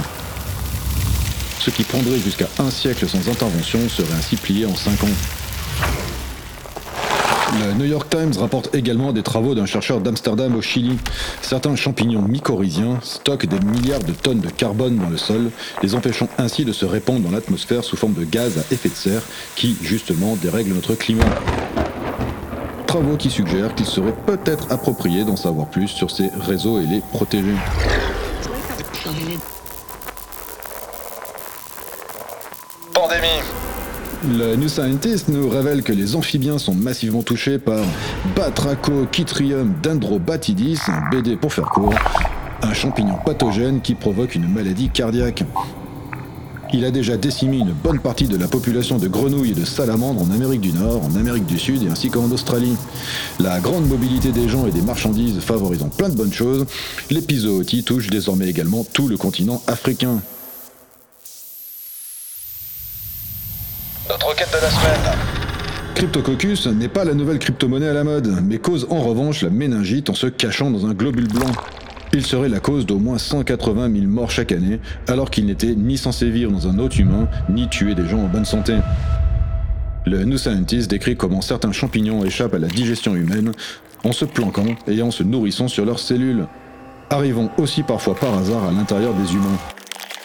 Ce 1.59 1.69
qui 1.69 1.83
prendrait 1.83 2.19
jusqu'à 2.19 2.47
un 2.57 2.71
siècle 2.71 3.07
sans 3.07 3.29
intervention 3.29 3.79
serait 3.89 4.13
ainsi 4.17 4.37
plié 4.37 4.65
en 4.65 4.75
5 4.75 5.03
ans. 5.03 5.38
Le 7.51 7.73
New 7.73 7.85
York 7.85 8.09
Times 8.09 8.33
rapporte 8.39 8.75
également 8.75 9.11
des 9.11 9.23
travaux 9.23 9.55
d'un 9.55 9.65
chercheur 9.65 10.01
d'Amsterdam 10.01 10.55
au 10.55 10.61
Chili. 10.61 10.97
Certains 11.41 11.75
champignons 11.75 12.21
mycorhiziens 12.21 12.99
stockent 13.01 13.47
des 13.47 13.59
milliards 13.59 14.03
de 14.03 14.11
tonnes 14.11 14.39
de 14.39 14.49
carbone 14.49 14.97
dans 14.97 15.09
le 15.09 15.17
sol, 15.17 15.49
les 15.81 15.95
empêchant 15.95 16.29
ainsi 16.37 16.63
de 16.63 16.71
se 16.71 16.85
répandre 16.85 17.21
dans 17.21 17.31
l'atmosphère 17.31 17.83
sous 17.83 17.97
forme 17.97 18.13
de 18.13 18.23
gaz 18.23 18.59
à 18.59 18.73
effet 18.73 18.89
de 18.89 18.93
serre 18.93 19.23
qui, 19.55 19.75
justement, 19.81 20.35
dérèglent 20.35 20.75
notre 20.75 20.93
climat. 20.93 21.25
Travaux 22.85 23.17
qui 23.17 23.31
suggèrent 23.31 23.73
qu'il 23.73 23.85
serait 23.87 24.15
peut-être 24.25 24.71
approprié 24.71 25.23
d'en 25.23 25.35
savoir 25.35 25.67
plus 25.67 25.87
sur 25.87 26.11
ces 26.11 26.29
réseaux 26.39 26.79
et 26.79 26.85
les 26.85 27.01
protéger. 27.11 27.55
Pandémie. 32.93 33.41
Le 34.27 34.57
New 34.57 34.67
Scientist 34.67 35.29
nous 35.29 35.47
révèle 35.47 35.81
que 35.81 35.93
les 35.93 36.13
amphibiens 36.13 36.57
sont 36.57 36.73
massivement 36.73 37.23
touchés 37.23 37.57
par 37.57 37.85
Batrachochytrium 38.35 39.75
dendrobatidis, 39.81 40.77
un 40.89 41.09
BD 41.09 41.37
pour 41.37 41.53
faire 41.53 41.69
court, 41.69 41.95
un 42.61 42.73
champignon 42.73 43.15
pathogène 43.25 43.79
qui 43.79 43.95
provoque 43.95 44.35
une 44.35 44.49
maladie 44.49 44.89
cardiaque. 44.89 45.45
Il 46.73 46.83
a 46.83 46.91
déjà 46.91 47.15
décimé 47.15 47.59
une 47.59 47.71
bonne 47.71 47.99
partie 47.99 48.27
de 48.27 48.37
la 48.37 48.49
population 48.49 48.97
de 48.97 49.07
grenouilles 49.07 49.51
et 49.51 49.55
de 49.55 49.63
salamandres 49.63 50.21
en 50.21 50.31
Amérique 50.31 50.61
du 50.61 50.73
Nord, 50.73 51.01
en 51.05 51.15
Amérique 51.15 51.45
du 51.45 51.57
Sud 51.57 51.81
et 51.83 51.87
ainsi 51.87 52.09
qu'en 52.09 52.29
Australie. 52.29 52.75
La 53.39 53.61
grande 53.61 53.87
mobilité 53.87 54.33
des 54.33 54.49
gens 54.49 54.67
et 54.67 54.71
des 54.71 54.81
marchandises 54.81 55.39
favorisant 55.39 55.87
plein 55.87 56.09
de 56.09 56.15
bonnes 56.15 56.33
choses, 56.33 56.65
l'épizootie 57.09 57.83
touche 57.85 58.07
désormais 58.07 58.49
également 58.49 58.85
tout 58.91 59.07
le 59.07 59.15
continent 59.15 59.61
africain. 59.65 60.21
Notre 64.09 64.27
requête 64.27 64.48
Cryptococcus 65.95 66.67
n'est 66.67 66.87
pas 66.87 67.03
la 67.03 67.13
nouvelle 67.13 67.39
crypto-monnaie 67.39 67.89
à 67.89 67.93
la 67.93 68.03
mode, 68.03 68.41
mais 68.43 68.57
cause 68.57 68.87
en 68.89 68.99
revanche 68.99 69.41
la 69.41 69.49
méningite 69.49 70.09
en 70.09 70.13
se 70.13 70.27
cachant 70.27 70.71
dans 70.71 70.85
un 70.85 70.93
globule 70.93 71.27
blanc. 71.27 71.51
Il 72.13 72.25
serait 72.25 72.49
la 72.49 72.59
cause 72.59 72.85
d'au 72.85 72.99
moins 72.99 73.17
180 73.17 73.91
000 73.93 74.05
morts 74.07 74.31
chaque 74.31 74.51
année, 74.51 74.79
alors 75.07 75.29
qu'il 75.29 75.45
n'était 75.45 75.75
ni 75.75 75.97
censé 75.97 76.29
vivre 76.29 76.51
dans 76.51 76.67
un 76.67 76.79
hôte 76.79 76.97
humain, 76.97 77.27
ni 77.49 77.67
tuer 77.69 77.95
des 77.95 78.07
gens 78.07 78.19
en 78.19 78.27
bonne 78.27 78.45
santé. 78.45 78.77
Le 80.05 80.23
New 80.23 80.37
Scientist 80.37 80.89
décrit 80.89 81.15
comment 81.15 81.41
certains 81.41 81.71
champignons 81.71 82.23
échappent 82.23 82.55
à 82.55 82.59
la 82.59 82.67
digestion 82.67 83.15
humaine 83.15 83.51
en 84.03 84.11
se 84.11 84.25
planquant 84.25 84.75
et 84.87 85.01
en 85.01 85.11
se 85.11 85.23
nourrissant 85.23 85.67
sur 85.67 85.85
leurs 85.85 85.99
cellules, 85.99 86.47
arrivant 87.09 87.51
aussi 87.57 87.83
parfois 87.83 88.15
par 88.15 88.37
hasard 88.37 88.63
à 88.63 88.71
l'intérieur 88.71 89.13
des 89.13 89.33
humains. 89.33 89.59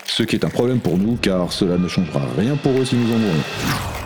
Ce 0.06 0.22
qui 0.22 0.36
est 0.36 0.44
un 0.44 0.50
problème 0.50 0.78
pour 0.78 0.98
nous 0.98 1.16
car 1.16 1.52
cela 1.52 1.78
ne 1.78 1.88
changera 1.88 2.22
rien 2.38 2.56
pour 2.56 2.72
eux 2.72 2.84
si 2.84 2.94
nous 2.94 3.12
en 3.12 3.18
mourons. 3.18 4.03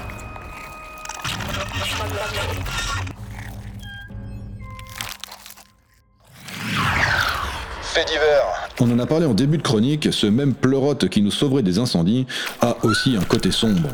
Divers. 8.05 8.71
On 8.81 8.91
en 8.91 8.99
a 8.99 9.07
parlé 9.07 9.27
en 9.27 9.35
début 9.35 9.59
de 9.59 9.63
chronique, 9.63 10.09
ce 10.13 10.27
même 10.27 10.55
pleurote 10.55 11.09
qui 11.09 11.23
nous 11.23 11.31
sauverait 11.31 11.63
des 11.63 11.79
incendies 11.79 12.27
a 12.61 12.77
aussi 12.85 13.17
un 13.17 13.25
côté 13.25 13.51
sombre. 13.51 13.89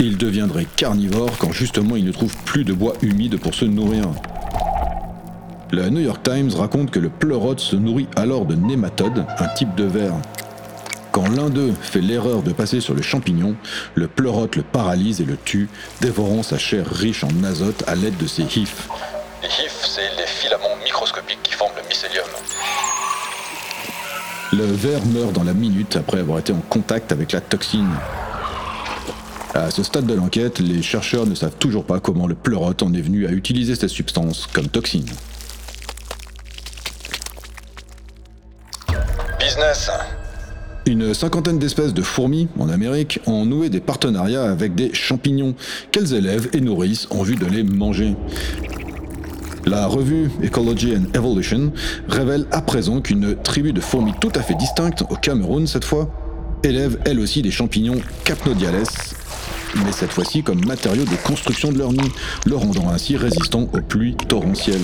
Il 0.00 0.16
deviendrait 0.16 0.66
carnivore 0.76 1.36
quand 1.38 1.52
justement 1.52 1.96
il 1.96 2.04
ne 2.04 2.12
trouve 2.12 2.34
plus 2.44 2.64
de 2.64 2.72
bois 2.72 2.94
humide 3.02 3.38
pour 3.38 3.54
se 3.54 3.64
nourrir. 3.64 4.04
Le 5.70 5.88
New 5.90 6.00
York 6.00 6.22
Times 6.22 6.50
raconte 6.54 6.90
que 6.90 6.98
le 6.98 7.08
pleurote 7.08 7.60
se 7.60 7.76
nourrit 7.76 8.08
alors 8.16 8.44
de 8.44 8.54
nématodes, 8.54 9.24
un 9.38 9.48
type 9.48 9.74
de 9.74 9.84
ver. 9.84 10.12
Quand 11.12 11.28
l'un 11.28 11.50
d'eux 11.50 11.74
fait 11.80 12.00
l'erreur 12.00 12.42
de 12.42 12.52
passer 12.52 12.80
sur 12.80 12.94
le 12.94 13.02
champignon, 13.02 13.54
le 13.94 14.08
pleurote 14.08 14.56
le 14.56 14.62
paralyse 14.62 15.20
et 15.20 15.24
le 15.24 15.36
tue, 15.36 15.68
dévorant 16.00 16.42
sa 16.42 16.56
chair 16.56 16.86
riche 16.86 17.22
en 17.22 17.44
azote 17.44 17.84
à 17.86 17.94
l'aide 17.94 18.16
de 18.16 18.26
ses 18.26 18.44
hyphes. 18.44 18.88
Les 19.42 19.48
HIF, 19.48 19.84
c'est 19.84 20.10
les 20.16 20.26
filaments 20.26 20.76
microscopiques 20.84 21.42
qui 21.42 21.52
forment 21.52 21.76
le 21.76 21.88
mycélium. 21.88 22.24
Le 24.52 24.64
ver 24.64 25.00
meurt 25.06 25.32
dans 25.32 25.44
la 25.44 25.54
minute 25.54 25.96
après 25.96 26.18
avoir 26.18 26.38
été 26.38 26.52
en 26.52 26.60
contact 26.68 27.10
avec 27.10 27.32
la 27.32 27.40
toxine. 27.40 27.88
À 29.54 29.70
ce 29.70 29.82
stade 29.82 30.04
de 30.04 30.12
l'enquête, 30.12 30.58
les 30.58 30.82
chercheurs 30.82 31.26
ne 31.26 31.34
savent 31.34 31.56
toujours 31.58 31.84
pas 31.84 32.00
comment 32.00 32.26
le 32.26 32.34
pleurote 32.34 32.82
en 32.82 32.92
est 32.92 33.00
venu 33.00 33.26
à 33.26 33.30
utiliser 33.30 33.74
cette 33.76 33.88
substance 33.88 34.46
comme 34.52 34.68
toxine. 34.68 35.06
Business. 39.40 39.90
Une 40.84 41.14
cinquantaine 41.14 41.58
d'espèces 41.58 41.94
de 41.94 42.02
fourmis 42.02 42.48
en 42.58 42.68
Amérique 42.68 43.20
ont 43.26 43.46
noué 43.46 43.70
des 43.70 43.80
partenariats 43.80 44.50
avec 44.50 44.74
des 44.74 44.92
champignons 44.92 45.54
qu'elles 45.92 46.12
élèvent 46.12 46.50
et 46.52 46.60
nourrissent 46.60 47.06
en 47.10 47.22
vue 47.22 47.36
de 47.36 47.46
les 47.46 47.62
manger. 47.62 48.16
La 49.64 49.86
revue 49.86 50.28
Ecology 50.42 50.96
and 50.96 51.16
Evolution 51.16 51.72
révèle 52.08 52.46
à 52.50 52.62
présent 52.62 53.00
qu'une 53.00 53.36
tribu 53.36 53.72
de 53.72 53.80
fourmis 53.80 54.12
tout 54.20 54.32
à 54.34 54.42
fait 54.42 54.54
distincte, 54.54 55.04
au 55.08 55.14
Cameroun 55.14 55.68
cette 55.68 55.84
fois, 55.84 56.10
élève 56.64 56.98
elle 57.04 57.20
aussi 57.20 57.42
des 57.42 57.52
champignons 57.52 58.00
Capnodiales, 58.24 58.82
mais 59.84 59.92
cette 59.92 60.10
fois-ci 60.10 60.42
comme 60.42 60.64
matériau 60.66 61.04
de 61.04 61.16
construction 61.24 61.70
de 61.70 61.78
leur 61.78 61.92
nid, 61.92 62.10
le 62.44 62.56
rendant 62.56 62.88
ainsi 62.88 63.16
résistant 63.16 63.68
aux 63.72 63.80
pluies 63.80 64.16
torrentielles. 64.28 64.80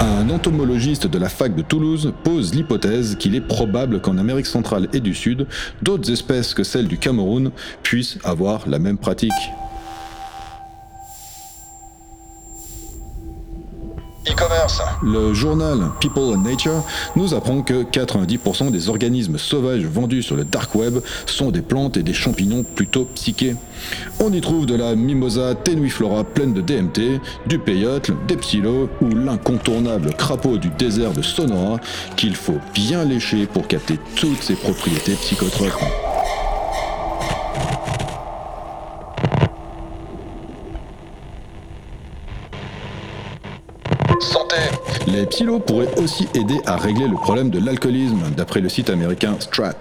Un 0.00 0.30
entomologiste 0.30 1.08
de 1.08 1.18
la 1.18 1.28
fac 1.28 1.56
de 1.56 1.62
Toulouse 1.62 2.12
pose 2.22 2.54
l'hypothèse 2.54 3.16
qu'il 3.16 3.34
est 3.34 3.40
probable 3.40 4.00
qu'en 4.00 4.16
Amérique 4.16 4.46
centrale 4.46 4.88
et 4.92 5.00
du 5.00 5.14
Sud, 5.14 5.46
d'autres 5.82 6.10
espèces 6.12 6.54
que 6.54 6.62
celles 6.62 6.88
du 6.88 6.98
Cameroun 6.98 7.50
puissent 7.82 8.18
avoir 8.22 8.68
la 8.68 8.78
même 8.78 8.96
pratique. 8.96 9.32
Le 15.04 15.34
journal 15.34 15.90
People 16.00 16.34
and 16.34 16.38
Nature 16.38 16.82
nous 17.14 17.34
apprend 17.34 17.60
que 17.60 17.82
90% 17.82 18.70
des 18.70 18.88
organismes 18.88 19.36
sauvages 19.36 19.84
vendus 19.84 20.22
sur 20.22 20.34
le 20.34 20.44
dark 20.44 20.74
web 20.74 20.98
sont 21.26 21.50
des 21.50 21.60
plantes 21.60 21.98
et 21.98 22.02
des 22.02 22.14
champignons 22.14 22.62
plutôt 22.62 23.04
psychés. 23.14 23.54
On 24.18 24.32
y 24.32 24.40
trouve 24.40 24.64
de 24.64 24.74
la 24.74 24.96
mimosa 24.96 25.54
tenuiflora 25.54 26.24
pleine 26.24 26.54
de 26.54 26.62
DMT, 26.62 27.20
du 27.46 27.58
peyote, 27.58 28.12
des 28.26 28.38
psyllos 28.38 28.88
ou 29.02 29.10
l'incontournable 29.10 30.14
crapaud 30.14 30.56
du 30.56 30.70
désert 30.70 31.12
de 31.12 31.20
Sonora 31.20 31.78
qu'il 32.16 32.34
faut 32.34 32.60
bien 32.72 33.04
lécher 33.04 33.46
pour 33.46 33.66
capter 33.66 33.98
toutes 34.16 34.42
ses 34.42 34.54
propriétés 34.54 35.12
psychotropes. 35.12 35.82
Santé. 44.20 44.56
Les 45.14 45.26
psyllos 45.26 45.60
pourraient 45.60 45.96
aussi 46.02 46.26
aider 46.34 46.60
à 46.66 46.76
régler 46.76 47.06
le 47.06 47.14
problème 47.14 47.48
de 47.48 47.64
l'alcoolisme, 47.64 48.18
d'après 48.36 48.60
le 48.60 48.68
site 48.68 48.90
américain 48.90 49.36
Strat. 49.38 49.76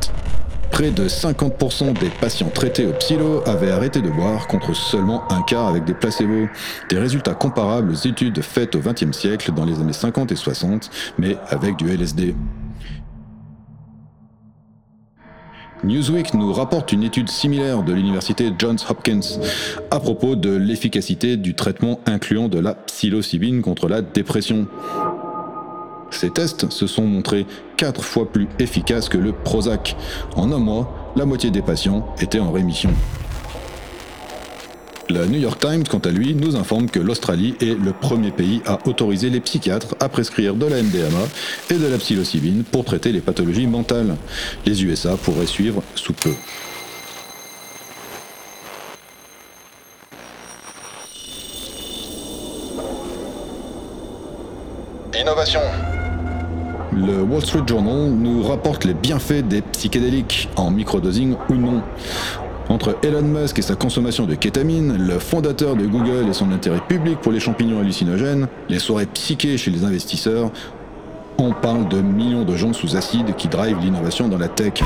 Près 0.70 0.92
de 0.92 1.08
50% 1.08 1.94
des 2.00 2.10
patients 2.22 2.52
traités 2.54 2.86
au 2.86 2.92
psyllo 2.94 3.42
avaient 3.48 3.72
arrêté 3.72 4.02
de 4.02 4.12
boire 4.12 4.46
contre 4.46 4.76
seulement 4.76 5.24
un 5.32 5.42
quart 5.42 5.68
avec 5.68 5.86
des 5.86 5.96
placebos. 5.96 6.50
Des 6.92 7.00
résultats 7.00 7.34
comparables 7.34 7.90
aux 7.90 8.08
études 8.08 8.44
faites 8.44 8.76
au 8.76 8.80
XXe 8.80 9.12
siècle 9.12 9.52
dans 9.54 9.66
les 9.66 9.80
années 9.80 9.92
50 9.92 10.32
et 10.32 10.36
60, 10.36 10.92
mais 11.18 11.36
avec 11.50 11.78
du 11.78 11.90
LSD. 11.90 12.36
Newsweek 15.84 16.34
nous 16.34 16.54
rapporte 16.54 16.94
une 16.94 17.04
étude 17.04 17.30
similaire 17.30 17.84
de 17.84 17.92
l'université 17.92 18.52
Johns 18.58 18.78
Hopkins 18.90 19.20
à 19.92 20.00
propos 20.00 20.36
de 20.36 20.56
l'efficacité 20.56 21.36
du 21.36 21.56
traitement 21.56 22.00
incluant 22.06 22.48
de 22.48 22.60
la 22.60 22.74
psilocybine 22.74 23.62
contre 23.62 23.90
la 23.90 24.02
dépression. 24.02 24.68
Ces 26.14 26.30
tests 26.30 26.70
se 26.70 26.88
sont 26.88 27.06
montrés 27.06 27.46
quatre 27.78 28.04
fois 28.04 28.32
plus 28.32 28.48
efficaces 28.60 29.10
que 29.10 29.18
le 29.18 29.34
Prozac. 29.34 29.96
En 30.36 30.52
un 30.52 30.60
mois, 30.60 31.14
la 31.16 31.26
moitié 31.26 31.52
des 31.52 31.62
patients 31.62 32.08
étaient 32.22 32.40
en 32.40 32.52
rémission. 32.52 32.92
Le 35.10 35.26
New 35.26 35.40
York 35.40 35.60
Times, 35.60 35.84
quant 35.84 36.00
à 36.00 36.10
lui, 36.10 36.34
nous 36.34 36.56
informe 36.56 36.90
que 36.90 37.00
l'Australie 37.00 37.56
est 37.60 37.78
le 37.78 37.92
premier 37.92 38.32
pays 38.32 38.62
à 38.66 38.80
autoriser 38.88 39.30
les 39.30 39.42
psychiatres 39.42 39.96
à 40.00 40.08
prescrire 40.08 40.56
de 40.56 40.66
la 40.66 40.82
MDMA 40.82 41.28
et 41.70 41.74
de 41.76 41.88
la 41.88 41.98
psilocybine 41.98 42.64
pour 42.64 42.86
traiter 42.86 43.12
les 43.12 43.20
pathologies 43.20 43.68
mentales. 43.68 44.16
Les 44.66 44.84
USA 44.84 45.18
pourraient 45.18 45.46
suivre 45.46 45.84
sous 45.96 46.14
peu. 46.14 46.34
Innovation. 55.14 55.93
Le 56.96 57.24
Wall 57.24 57.42
Street 57.42 57.64
Journal 57.66 58.12
nous 58.12 58.44
rapporte 58.44 58.86
les 58.86 58.94
bienfaits 58.94 59.48
des 59.48 59.62
psychédéliques, 59.62 60.50
en 60.56 60.70
microdosing 60.70 61.36
ou 61.50 61.56
non. 61.56 61.82
Entre 62.70 62.98
Elon 63.04 63.24
Musk 63.24 63.60
et 63.60 63.62
sa 63.62 63.76
consommation 63.76 64.26
de 64.26 64.36
kétamine, 64.36 64.96
le 64.98 65.20
fondateur 65.20 65.76
de 65.76 65.86
Google 65.86 66.30
et 66.30 66.34
son 66.34 66.52
intérêt 66.52 66.82
public 66.88 67.20
pour 67.20 67.32
les 67.32 67.40
champignons 67.40 67.80
hallucinogènes, 67.80 68.48
les 68.70 68.80
soirées 68.80 69.08
psychées 69.08 69.58
chez 69.58 69.72
les 69.72 69.84
investisseurs, 69.84 70.52
on 71.40 71.52
parle 71.52 71.90
de 71.90 72.00
millions 72.00 72.46
de 72.46 72.56
gens 72.56 72.74
sous 72.74 72.96
acide 72.96 73.36
qui 73.36 73.48
drivent 73.48 73.80
l'innovation 73.82 74.28
dans 74.28 74.38
la 74.38 74.48
tech. 74.48 74.84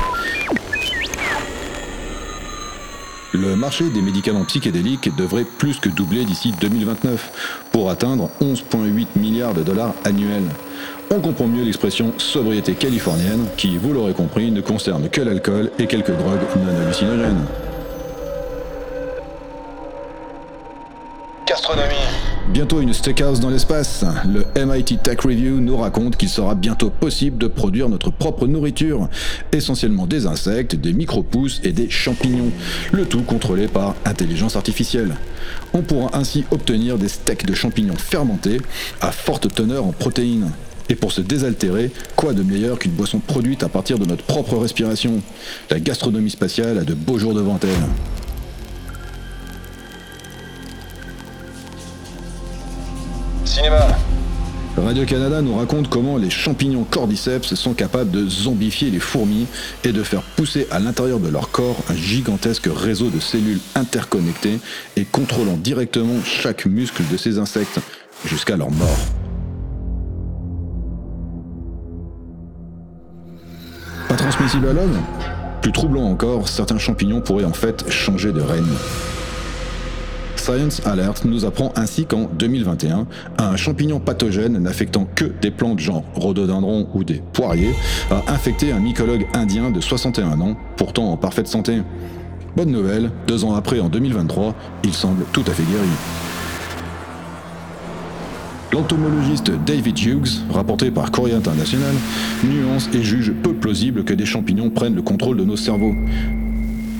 Le 3.32 3.56
marché 3.56 3.90
des 3.90 4.00
médicaments 4.00 4.44
psychédéliques 4.44 5.14
devrait 5.14 5.44
plus 5.44 5.78
que 5.78 5.90
doubler 5.90 6.24
d'ici 6.24 6.54
2029 6.60 7.66
pour 7.72 7.90
atteindre 7.90 8.30
11,8 8.40 9.06
milliards 9.16 9.52
de 9.52 9.62
dollars 9.62 9.92
annuels. 10.04 10.48
On 11.10 11.20
comprend 11.20 11.46
mieux 11.46 11.62
l'expression 11.62 12.14
sobriété 12.16 12.74
californienne 12.74 13.46
qui, 13.58 13.76
vous 13.76 13.92
l'aurez 13.92 14.14
compris, 14.14 14.50
ne 14.50 14.62
concerne 14.62 15.10
que 15.10 15.20
l'alcool 15.20 15.70
et 15.78 15.86
quelques 15.86 16.16
drogues 16.16 16.40
non 16.56 16.82
hallucinogènes. 16.82 17.44
Gastronomie. 21.46 22.07
Bientôt 22.52 22.80
une 22.80 22.94
steakhouse 22.94 23.40
dans 23.40 23.50
l'espace. 23.50 24.04
Le 24.26 24.44
MIT 24.64 24.98
Tech 25.02 25.20
Review 25.20 25.60
nous 25.60 25.76
raconte 25.76 26.16
qu'il 26.16 26.30
sera 26.30 26.54
bientôt 26.54 26.88
possible 26.88 27.36
de 27.36 27.46
produire 27.46 27.90
notre 27.90 28.10
propre 28.10 28.46
nourriture, 28.46 29.08
essentiellement 29.52 30.06
des 30.06 30.26
insectes, 30.26 30.74
des 30.74 30.94
micro-pousses 30.94 31.60
et 31.62 31.72
des 31.72 31.90
champignons, 31.90 32.50
le 32.90 33.04
tout 33.04 33.22
contrôlé 33.22 33.68
par 33.68 33.94
intelligence 34.06 34.56
artificielle. 34.56 35.14
On 35.74 35.82
pourra 35.82 36.16
ainsi 36.16 36.46
obtenir 36.50 36.96
des 36.96 37.08
steaks 37.08 37.44
de 37.44 37.54
champignons 37.54 37.96
fermentés 37.96 38.60
à 39.02 39.12
forte 39.12 39.54
teneur 39.54 39.84
en 39.84 39.92
protéines. 39.92 40.50
Et 40.88 40.94
pour 40.94 41.12
se 41.12 41.20
désaltérer, 41.20 41.90
quoi 42.16 42.32
de 42.32 42.42
meilleur 42.42 42.78
qu'une 42.78 42.92
boisson 42.92 43.18
produite 43.18 43.62
à 43.62 43.68
partir 43.68 43.98
de 43.98 44.06
notre 44.06 44.24
propre 44.24 44.56
respiration? 44.56 45.20
La 45.70 45.80
gastronomie 45.80 46.30
spatiale 46.30 46.78
a 46.78 46.84
de 46.84 46.94
beaux 46.94 47.18
jours 47.18 47.34
devant 47.34 47.60
elle. 47.62 48.27
Radio-Canada 54.76 55.42
nous 55.42 55.56
raconte 55.56 55.88
comment 55.88 56.16
les 56.16 56.30
champignons 56.30 56.84
cordyceps 56.84 57.54
sont 57.54 57.74
capables 57.74 58.10
de 58.10 58.26
zombifier 58.26 58.90
les 58.90 59.00
fourmis 59.00 59.46
et 59.84 59.92
de 59.92 60.02
faire 60.02 60.22
pousser 60.22 60.66
à 60.70 60.78
l'intérieur 60.78 61.18
de 61.18 61.28
leur 61.28 61.50
corps 61.50 61.76
un 61.90 61.94
gigantesque 61.94 62.68
réseau 62.74 63.10
de 63.10 63.20
cellules 63.20 63.60
interconnectées 63.74 64.60
et 64.96 65.04
contrôlant 65.04 65.56
directement 65.56 66.22
chaque 66.24 66.66
muscle 66.66 67.02
de 67.10 67.16
ces 67.16 67.38
insectes 67.38 67.80
jusqu'à 68.24 68.56
leur 68.56 68.70
mort. 68.70 68.98
Pas 74.08 74.16
transmissible 74.16 74.68
à 74.68 74.72
l'homme? 74.72 74.98
Plus 75.60 75.72
troublant 75.72 76.04
encore, 76.04 76.48
certains 76.48 76.78
champignons 76.78 77.20
pourraient 77.20 77.44
en 77.44 77.52
fait 77.52 77.90
changer 77.90 78.32
de 78.32 78.40
règne. 78.40 78.64
Science 80.48 80.80
Alert 80.86 81.26
nous 81.26 81.44
apprend 81.44 81.74
ainsi 81.76 82.06
qu'en 82.06 82.26
2021, 82.38 83.06
un 83.36 83.56
champignon 83.56 84.00
pathogène 84.00 84.56
n'affectant 84.56 85.06
que 85.14 85.26
des 85.42 85.50
plantes 85.50 85.78
genre 85.78 86.04
rhododendron 86.14 86.88
ou 86.94 87.04
des 87.04 87.20
poiriers 87.34 87.74
a 88.10 88.32
infecté 88.32 88.72
un 88.72 88.78
mycologue 88.78 89.26
indien 89.34 89.70
de 89.70 89.78
61 89.82 90.40
ans, 90.40 90.56
pourtant 90.78 91.12
en 91.12 91.18
parfaite 91.18 91.48
santé. 91.48 91.82
Bonne 92.56 92.70
nouvelle, 92.70 93.10
deux 93.26 93.44
ans 93.44 93.56
après, 93.56 93.78
en 93.78 93.90
2023, 93.90 94.54
il 94.84 94.94
semble 94.94 95.26
tout 95.32 95.44
à 95.46 95.50
fait 95.50 95.64
guéri. 95.64 95.86
L'entomologiste 98.72 99.52
David 99.66 99.98
Hughes, 99.98 100.46
rapporté 100.48 100.90
par 100.90 101.10
Courrier 101.10 101.34
International, 101.34 101.94
nuance 102.42 102.88
et 102.94 103.02
juge 103.02 103.34
peu 103.42 103.52
plausible 103.52 104.02
que 104.02 104.14
des 104.14 104.24
champignons 104.24 104.70
prennent 104.70 104.94
le 104.94 105.02
contrôle 105.02 105.36
de 105.36 105.44
nos 105.44 105.56
cerveaux. 105.56 105.94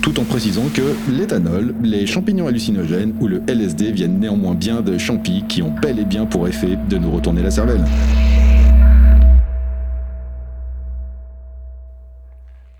Tout 0.01 0.17
en 0.17 0.23
précisant 0.23 0.69
que 0.69 0.95
l'éthanol, 1.11 1.75
les 1.81 2.07
champignons 2.07 2.47
hallucinogènes 2.47 3.17
ou 3.19 3.27
le 3.27 3.43
LSD 3.47 3.91
viennent 3.91 4.19
néanmoins 4.19 4.55
bien 4.55 4.81
de 4.81 4.97
champis 4.97 5.43
qui 5.47 5.61
ont 5.61 5.71
bel 5.71 5.99
et 5.99 6.05
bien 6.05 6.25
pour 6.25 6.47
effet 6.47 6.77
de 6.77 6.97
nous 6.97 7.11
retourner 7.11 7.41
la 7.41 7.51
cervelle. 7.51 7.83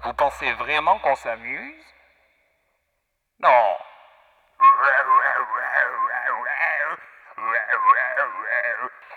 Vous 0.03 0.13
pensez 0.13 0.51
vraiment 0.53 0.97
qu'on 0.99 1.15
s'amuse? 1.15 1.75
Non. 3.43 3.49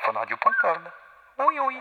Funradio.com. 0.04 0.78
Oui, 1.38 1.54
oui. 1.66 1.76